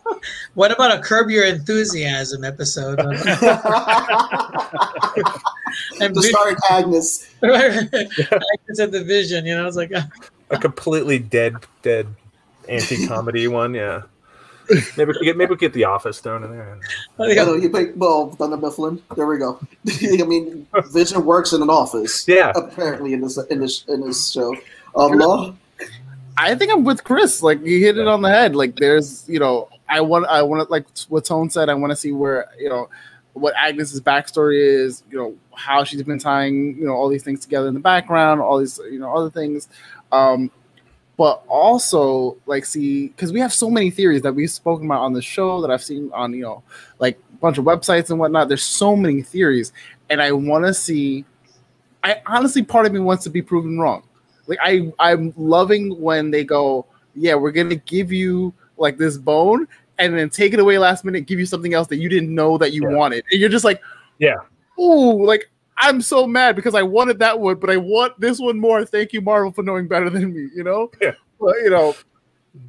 [0.53, 2.97] What about a Curb Your Enthusiasm episode?
[3.01, 3.17] and
[6.15, 7.29] the starring Agnes.
[7.43, 12.07] Agnes at the Vision, you know, it's like a completely dead, dead
[12.69, 13.73] anti-comedy one.
[13.73, 14.03] Yeah,
[14.97, 16.79] maybe we could get maybe we could get The Office thrown in there.
[17.19, 19.01] I know you play well Dunder Mifflin.
[19.15, 19.59] There we go.
[19.87, 22.27] I mean, Vision works in an office.
[22.27, 22.51] Yeah.
[22.55, 24.55] apparently in this in this in this show.
[24.95, 25.55] Um, Law?
[26.37, 27.43] I think I'm with Chris.
[27.43, 28.55] Like you hit it on the head.
[28.55, 31.69] Like there's, you know, I want, I want to, like what Tone said.
[31.69, 32.89] I want to see where, you know,
[33.33, 35.03] what Agnes's backstory is.
[35.11, 38.41] You know, how she's been tying, you know, all these things together in the background,
[38.41, 39.67] all these, you know, other things.
[40.11, 40.51] Um,
[41.23, 45.13] but also like see because we have so many theories that we've spoken about on
[45.13, 46.63] the show that I've seen on, you know,
[46.99, 48.49] like a bunch of websites and whatnot.
[48.49, 49.71] There's so many theories,
[50.09, 51.23] and I want to see.
[52.03, 54.03] I honestly, part of me wants to be proven wrong
[54.47, 59.65] like I I'm loving when they go, yeah, we're gonna give you like this bone
[59.99, 62.57] and then take it away last minute, give you something else that you didn't know
[62.57, 62.97] that you Yeah.
[62.97, 63.81] wanted, and you're just like,
[64.19, 64.35] Yeah.
[64.77, 68.59] ooh, like I'm so mad because I wanted that one, but I want this one
[68.59, 68.85] more.
[68.85, 70.49] Thank you, Marvel, for knowing better than me.
[70.55, 71.13] You know, Yeah.
[71.39, 71.95] But you know,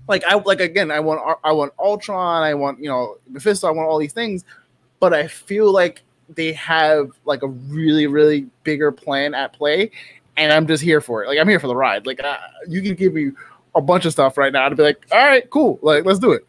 [0.09, 3.71] like I like again, I want I want Ultron, I want you know Mephisto, I
[3.71, 4.45] want all these things,
[5.01, 6.03] but I feel like
[6.35, 9.91] they have like a really really bigger plan at play,
[10.37, 11.29] and I'm just here for it.
[11.29, 12.07] Like I'm here for the ride.
[12.07, 12.39] Like uh,
[12.69, 13.33] you can give me
[13.75, 16.33] a bunch of stuff right now to be like, all right, cool, like let's do
[16.33, 16.47] it.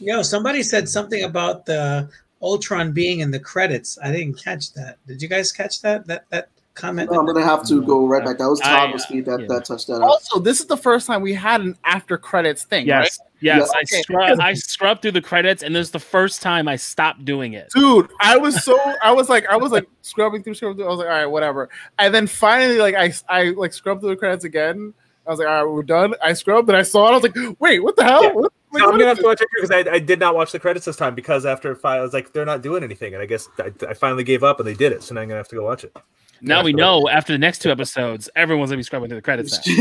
[0.00, 2.08] Yo, somebody said something about the
[2.42, 3.98] Ultron being in the credits.
[4.02, 4.98] I didn't catch that.
[5.06, 6.06] Did you guys catch that?
[6.06, 7.10] That that comment?
[7.10, 8.38] No, I'm gonna have to go right back.
[8.38, 9.46] That was I- Thomas Speed that, yeah.
[9.48, 10.02] that touched that up.
[10.02, 13.02] Also, this is the first time we had an after credits thing, right?
[13.04, 13.58] Yes, yes.
[13.72, 13.78] Yeah.
[13.78, 14.02] I Okay.
[14.02, 17.54] scrub, I scrubbed through the credits, and this is the first time I stopped doing
[17.54, 17.70] it.
[17.74, 20.90] dude i was so i was like i was like scrubbing through scrubbing through i
[20.90, 21.68] was like all right whatever
[21.98, 24.92] and then finally like i i like scrubbed through the credits again
[25.26, 27.22] i was like all right we're done i scrubbed and i saw it i was
[27.22, 28.30] like wait what the hell Yeah.
[28.32, 30.52] What- like, No, I'm gonna have to watch it because I, I did not watch
[30.52, 33.22] the credits this time because after five, I was like, they're not doing anything, and
[33.22, 35.02] I guess I, I finally gave up and they did it.
[35.02, 35.96] So now I'm gonna have to go watch it.
[36.40, 39.66] Now we know after the next two episodes, everyone's gonna be scrubbing through the credits
[39.66, 39.74] now.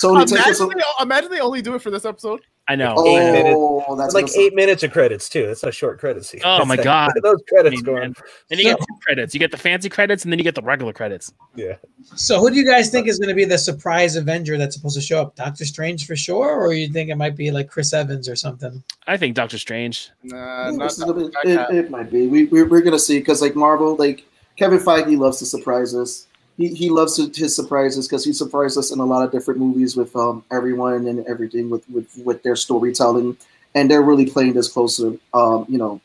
[0.00, 0.32] Tony, this?
[0.32, 0.60] take us.
[0.60, 2.94] imagine, they, imagine they only do it for this episode I know.
[2.96, 5.44] Oh, that's It's like gonna- eight minutes of credits too.
[5.50, 6.40] It's a short credit scene.
[6.44, 7.10] Oh my God.
[7.22, 7.94] those credits Man.
[7.94, 8.14] going.
[8.50, 9.34] And you get two credits.
[9.34, 11.32] You get the fancy credits, and then you get the regular credits.
[11.56, 11.74] Yeah.
[12.14, 14.94] So, who do you guys think is going to be the surprise Avenger that's supposed
[14.94, 15.34] to show up?
[15.34, 18.82] Doctor Strange for sure, or you think it might be like Chris Evans or something?
[19.08, 20.10] I think Doctor Strange.
[20.22, 21.16] nah, Yeah, not, this bit-
[21.56, 22.28] not it, it might be.
[22.28, 24.24] We, we, we're gonna see because like Marvel, like
[24.56, 26.26] Kevin Feige loves to surprise us.
[26.56, 29.58] He, he loves to, his surprises because he surprised us in a lot of different
[29.58, 33.36] movies with um everyone and everything with with, with their storytelling,
[33.74, 36.00] and they're really playing this close to um you know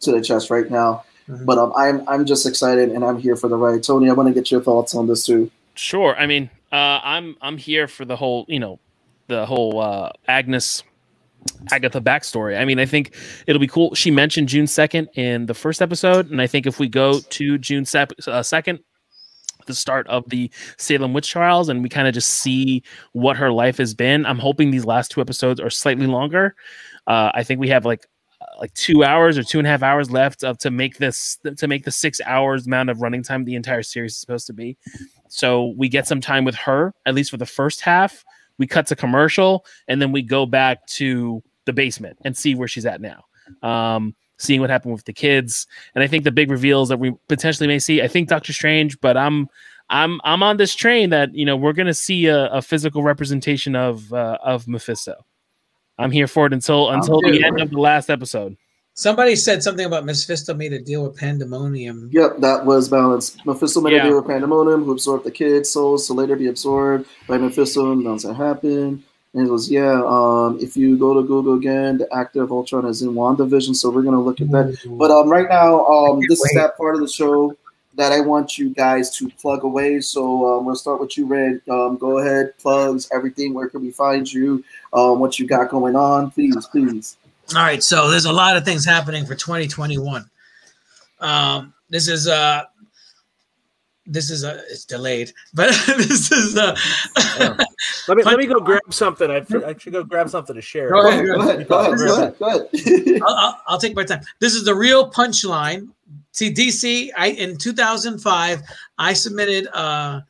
[0.00, 1.04] to the chest right now.
[1.28, 1.44] Mhm.
[1.44, 3.82] But um, I'm I'm just excited and I'm here for the ride.
[3.82, 5.50] Tony, I want to get your thoughts on this too.
[5.74, 6.16] Sure.
[6.16, 8.78] I mean, uh, I'm I'm here for the whole, you know,
[9.28, 10.82] the whole uh, Agnes
[11.70, 12.58] Agatha backstory.
[12.58, 13.14] I mean, I think
[13.46, 13.94] it'll be cool.
[13.94, 17.58] She mentioned June second in the first episode, and I think if we go to
[17.58, 17.86] June
[18.26, 18.80] uh, second,
[19.70, 23.50] the start of the Salem witch trials, and we kind of just see what her
[23.52, 24.26] life has been.
[24.26, 26.54] I'm hoping these last two episodes are slightly longer.
[27.06, 28.06] Uh, I think we have like
[28.40, 31.38] uh, like two hours or two and a half hours left of to make this
[31.56, 34.52] to make the six hours amount of running time the entire series is supposed to
[34.52, 34.76] be.
[35.28, 38.24] So we get some time with her, at least for the first half.
[38.58, 42.68] We cut to commercial, and then we go back to the basement and see where
[42.68, 43.24] she's at now.
[43.62, 47.12] Um, seeing what happened with the kids, and I think the big reveals that we
[47.28, 48.02] potentially may see.
[48.02, 49.48] I think Doctor Strange, but I'm
[49.90, 53.76] I'm I'm on this train that you know we're gonna see a, a physical representation
[53.76, 55.14] of uh, of Mephisto.
[55.98, 58.56] I'm here for it until until the here end of the last episode.
[58.94, 62.10] Somebody said something about Mephisto made a deal with Pandemonium.
[62.12, 63.44] Yep, that was balanced.
[63.46, 64.02] Mephisto made Yeah.
[64.02, 67.92] a deal with Pandemonium, who absorbed the kids' souls to later be absorbed by Mephisto,
[67.92, 69.02] and that's what happened.
[69.32, 72.86] And it was, yeah, um, if you go to Google again, the actor of Ultron
[72.86, 74.76] is in WandaVision, so we're going to look at that.
[74.98, 77.56] But um, right now, um, this is that part of the show
[77.94, 80.00] that I want you guys to plug away.
[80.00, 81.60] So um, we'll start with you, Red.
[81.70, 83.54] Um, go ahead, plugs, everything.
[83.54, 84.64] Where can we find you?
[84.92, 86.32] Um, what you got going on?
[86.32, 87.16] Please, please.
[87.54, 90.28] All right, so there's a lot of things happening for 2021.
[91.20, 92.64] Um, this is uh
[94.10, 96.76] this is a it's delayed, but this is uh
[98.08, 99.30] Let me let me go grab something.
[99.30, 100.90] I, I should go grab something to share.
[100.90, 103.22] Go ahead, Go ahead, go ahead, go ahead, go ahead.
[103.22, 104.20] I'll, I'll, I'll take my time.
[104.40, 105.88] This is the real punchline.
[106.32, 108.62] See, DC, I in 2005,
[108.98, 110.20] I submitted uh,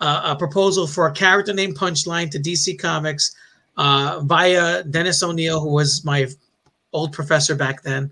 [0.00, 3.34] a, a proposal for a character named Punchline to DC Comics
[3.76, 6.26] uh, via Dennis O'Neil, who was my
[6.92, 8.10] old professor back then,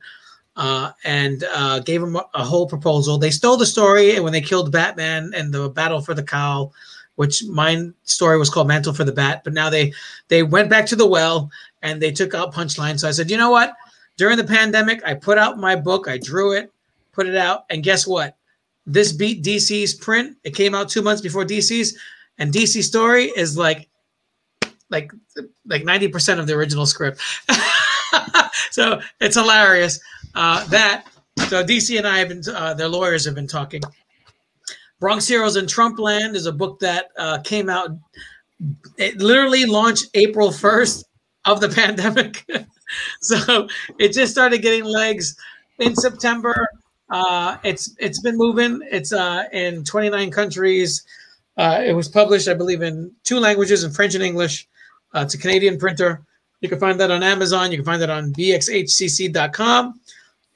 [0.56, 3.18] uh, and uh, gave him a, a whole proposal.
[3.18, 6.72] They stole the story and when they killed Batman and the Battle for the Cowl,
[7.16, 9.42] which my story was called Mantle for the Bat.
[9.44, 9.92] But now they
[10.28, 11.50] they went back to the well
[11.82, 12.98] and they took out Punchline.
[12.98, 13.74] So I said, you know what?
[14.16, 16.72] During the pandemic, I put out my book, I drew it,
[17.12, 18.36] put it out, and guess what?
[18.86, 20.36] This beat DC's print.
[20.44, 21.98] It came out two months before DC's,
[22.38, 23.88] and DC story is like,
[24.88, 25.10] like,
[25.66, 27.20] like ninety percent of the original script.
[28.70, 30.00] so it's hilarious.
[30.36, 31.06] Uh, that
[31.48, 33.82] so DC and I have been, uh, their lawyers have been talking.
[34.98, 37.90] Bronx Heroes in Trump Land is a book that uh, came out.
[38.98, 41.06] It literally launched April first
[41.44, 42.44] of the pandemic.
[43.20, 43.68] so
[43.98, 45.36] it just started getting legs
[45.78, 46.68] in September.
[47.10, 48.80] Uh, it's it's been moving.
[48.90, 51.04] It's uh, in 29 countries.
[51.56, 54.66] Uh, it was published, I believe, in two languages, in French and English.
[55.14, 56.22] Uh, it's a Canadian printer.
[56.60, 57.70] You can find that on Amazon.
[57.70, 60.00] You can find that on bxhcc.com.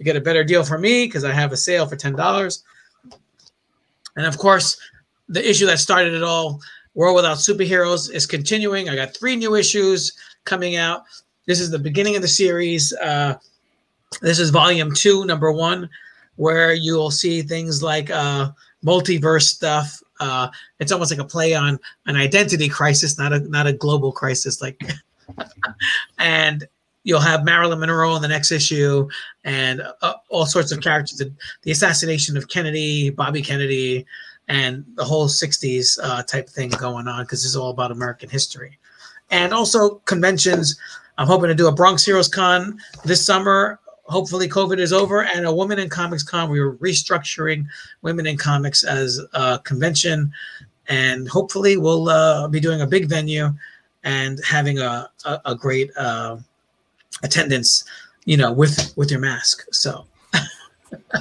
[0.01, 2.64] You get a better deal for me because I have a sale for ten dollars.
[4.16, 4.80] And of course,
[5.28, 6.59] the issue that started it all,
[6.94, 8.88] World Without Superheroes, is continuing.
[8.88, 11.03] I got three new issues coming out.
[11.44, 12.94] This is the beginning of the series.
[12.94, 13.36] Uh,
[14.22, 15.90] this is volume two, number one,
[16.36, 20.03] where you'll see things like uh, multiverse stuff.
[20.18, 20.48] Uh,
[20.78, 24.62] it's almost like a play on an identity crisis, not a not a global crisis.
[24.62, 24.80] Like,
[26.18, 26.66] and
[27.05, 29.09] you'll have Marilyn Monroe in the next issue,
[29.44, 31.18] and uh, all sorts of characters.
[31.18, 31.32] The,
[31.62, 34.07] the assassination of Kennedy, Bobby Kennedy,
[34.48, 38.78] and the whole '60s uh, type thing going on because it's all about American history,
[39.30, 40.78] and also conventions.
[41.18, 43.78] I'm hoping to do a Bronx Heroes Con this summer.
[44.05, 46.51] Hopefully, COVID is over, and a Women in Comics Con.
[46.51, 47.66] We were restructuring
[48.03, 50.32] Women in Comics as a convention,
[50.88, 53.55] and hopefully, we'll uh, be doing a big venue
[54.03, 56.38] and having a a, a great uh,
[57.22, 57.84] attendance.
[58.26, 59.66] You know, with with your mask.
[59.72, 60.04] So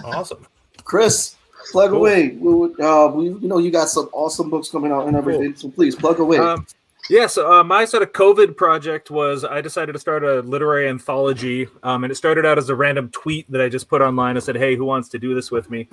[0.03, 0.45] Awesome.
[0.83, 1.35] Chris,
[1.71, 1.99] plug Cool.
[1.99, 2.29] away.
[2.29, 5.55] We, would, uh, we, you know, you got some awesome books coming out and everything,
[5.55, 6.37] so please plug away.
[6.37, 6.65] Um,
[7.09, 10.87] yeah, so uh, my sort of COVID project was I decided to start a literary
[10.89, 14.37] anthology, um, and it started out as a random tweet that I just put online.
[14.37, 15.87] I said, "Hey, who wants to do this with me?"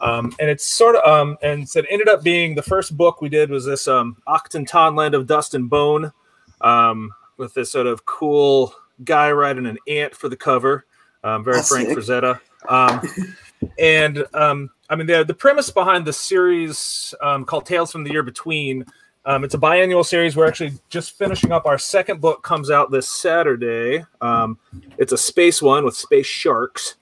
[0.00, 3.22] Um, and it's sort of um, and so it ended up being the first book
[3.22, 6.12] we did was this um, Octanton Land of Dust and Bone,
[6.60, 8.74] um, with this sort of cool
[9.04, 10.84] guy riding an ant for the cover,
[11.24, 11.98] um, very That's Frank sick.
[11.98, 12.40] Frazetta.
[12.68, 13.00] Um,
[13.78, 18.10] and um, I mean the the premise behind the series um, called Tales from the
[18.10, 18.84] Year Between.
[19.24, 20.36] Um, it's a biannual series.
[20.36, 21.66] We're actually just finishing up.
[21.66, 24.04] Our second book comes out this Saturday.
[24.22, 24.58] Um,
[24.96, 26.94] it's a space one with space sharks.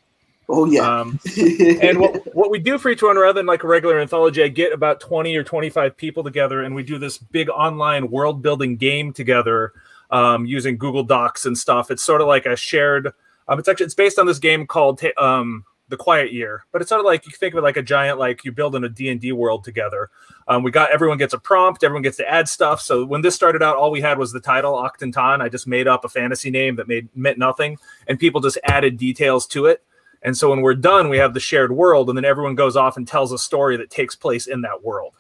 [0.49, 0.81] oh yeah.
[0.81, 1.21] Um,
[1.81, 4.49] and what, what we do for each one, rather than like a regular anthology, I
[4.49, 8.77] get about 20 or 25 people together and we do this big online world building
[8.77, 9.73] game together
[10.11, 11.91] um, using Google Docs and stuff.
[11.91, 13.13] It's sort of like a shared,
[13.49, 16.89] um, it's actually, it's based on this game called um, The Quiet Year, but it's
[16.89, 18.89] sort of like, you think of it like a giant, like you build in a
[18.89, 20.11] D&D world together.
[20.49, 22.81] Um, we got, everyone gets a prompt, everyone gets to add stuff.
[22.81, 25.41] So when this started out, all we had was the title, Octanton.
[25.41, 28.97] I just made up a fantasy name that made meant nothing and people just added
[28.97, 29.83] details to it.
[30.23, 32.97] And so when we're done, we have the shared world, and then everyone goes off
[32.97, 35.15] and tells a story that takes place in that world.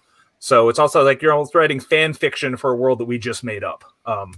[0.47, 3.43] So it's also like you're almost writing fan fiction for a world that we just
[3.43, 3.82] made up.
[4.05, 4.32] Um,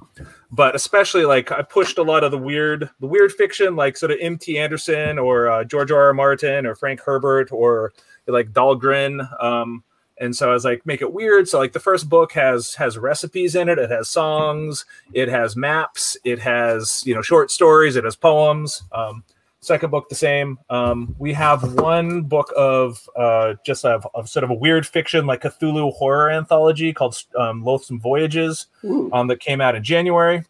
[0.51, 4.13] but especially like I pushed a lot of the weird, the weird fiction, like sort
[4.13, 4.57] of M.T.
[4.59, 6.07] Anderson or uh, George R.
[6.07, 6.15] R.
[6.15, 7.93] Martin or Frank Herbert or
[8.27, 9.29] like Dhalgren.
[9.45, 9.85] Um,
[10.19, 11.47] and so I was like, make it weird.
[11.47, 13.79] So like the first book has has recipes in it.
[13.79, 14.87] It has songs.
[15.13, 16.17] It has maps.
[16.25, 17.97] It has you know short stories.
[17.97, 18.83] It has poems.
[18.93, 19.25] Um,
[19.61, 24.45] second book the same um, we have one book of uh, just a, of sort
[24.45, 28.67] of a weird fiction like cthulhu horror anthology called um, loathsome voyages
[29.13, 30.45] um, that came out in january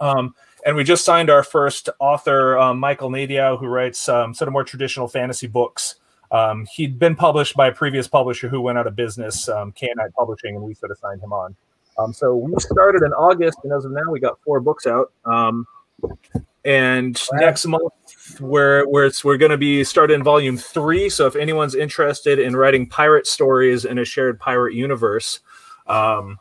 [0.00, 0.34] um,
[0.64, 4.52] and we just signed our first author, um, Michael Nadia, who writes um, sort of
[4.52, 5.96] more traditional fantasy books.
[6.30, 10.08] Um, he'd been published by a previous publisher who went out of business, um, K&I
[10.16, 11.56] Publishing, and we sort of signed him on.
[11.96, 15.10] Um, so we started in August, and as of now, we got four books out.
[15.24, 15.66] Um,
[16.68, 17.92] and next month,
[18.40, 21.08] we're we're, we're going to be starting volume three.
[21.08, 25.40] So if anyone's interested in writing pirate stories in a shared pirate universe,
[25.86, 26.38] um,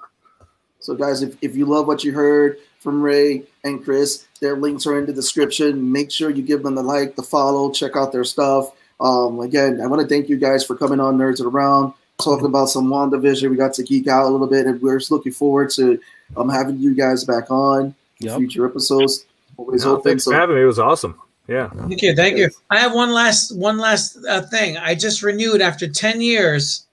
[0.88, 4.88] So, guys, if, if you love what you heard from Ray and Chris, their links
[4.88, 5.92] are in the description.
[5.92, 8.72] Make sure you give them the like, the follow, check out their stuff.
[9.02, 11.92] Um, again, I want to thank you guys for coming on Nerds Around,
[12.24, 13.50] talking about some WandaVision.
[13.50, 16.00] We got to geek out a little bit, and we're just looking forward to
[16.38, 18.38] um, having you guys back on Yep.
[18.38, 19.26] future episodes.
[19.58, 20.04] Always No, open.
[20.12, 20.62] thanks So, for having me.
[20.62, 21.20] It was awesome.
[21.50, 21.70] Yeah.
[21.70, 22.50] Thank you, thank you.
[22.70, 24.78] I have one last one last uh, thing.
[24.78, 26.86] I just renewed after ten years.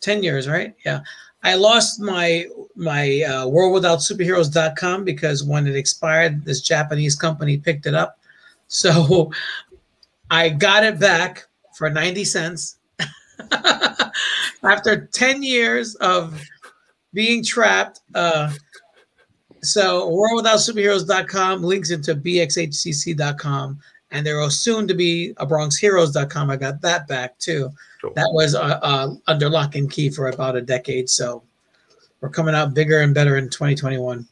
[0.00, 0.74] Ten years, right?
[0.84, 1.00] Yeah.
[1.44, 7.94] I lost my my uh, worldwithoutsuperheroes.com because when it expired, this Japanese company picked it
[7.94, 8.18] up.
[8.66, 9.30] So
[10.30, 11.46] I got it back
[11.76, 12.78] for 90 cents.
[14.64, 16.42] After 10 years of
[17.12, 18.52] being trapped, uh,
[19.62, 23.78] so worldwithoutsuperheroes.com links into bxhcc.com
[24.14, 27.70] and there will soon to be a bronxheroes.com i got that back too
[28.00, 28.12] Cool.
[28.16, 31.42] that was uh, uh, under lock and key for about a decade so
[32.20, 34.26] we're coming out bigger and better in 2021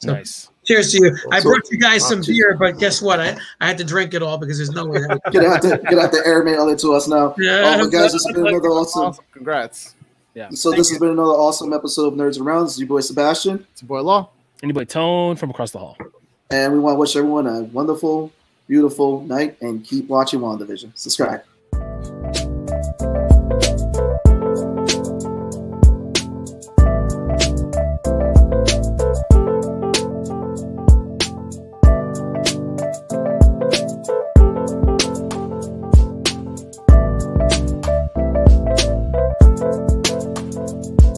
[0.00, 0.50] So- Nice.
[0.64, 2.38] cheers to you i So- brought you guys some Cheers.
[2.38, 5.00] beer but guess what i, I had to drink it all because there's no way
[5.00, 7.34] that we- get out the get out the airmail into us now.
[7.38, 7.74] Yeah.
[7.76, 9.02] Oh, but guys, this has been another awesome.
[9.06, 9.24] Awesome.
[9.32, 9.94] Congrats.
[10.34, 10.48] Yeah.
[10.50, 12.64] So this has been another awesome episode of Nerds Around.
[12.64, 14.30] This is your boy Sebastian, It's your boy Law.
[14.62, 15.96] Anybody tone from across the hall.
[16.50, 18.30] and we want to wish everyone a wonderful,
[18.72, 20.90] beautiful night, and keep watching WandaVision.
[20.94, 21.42] Subscribe.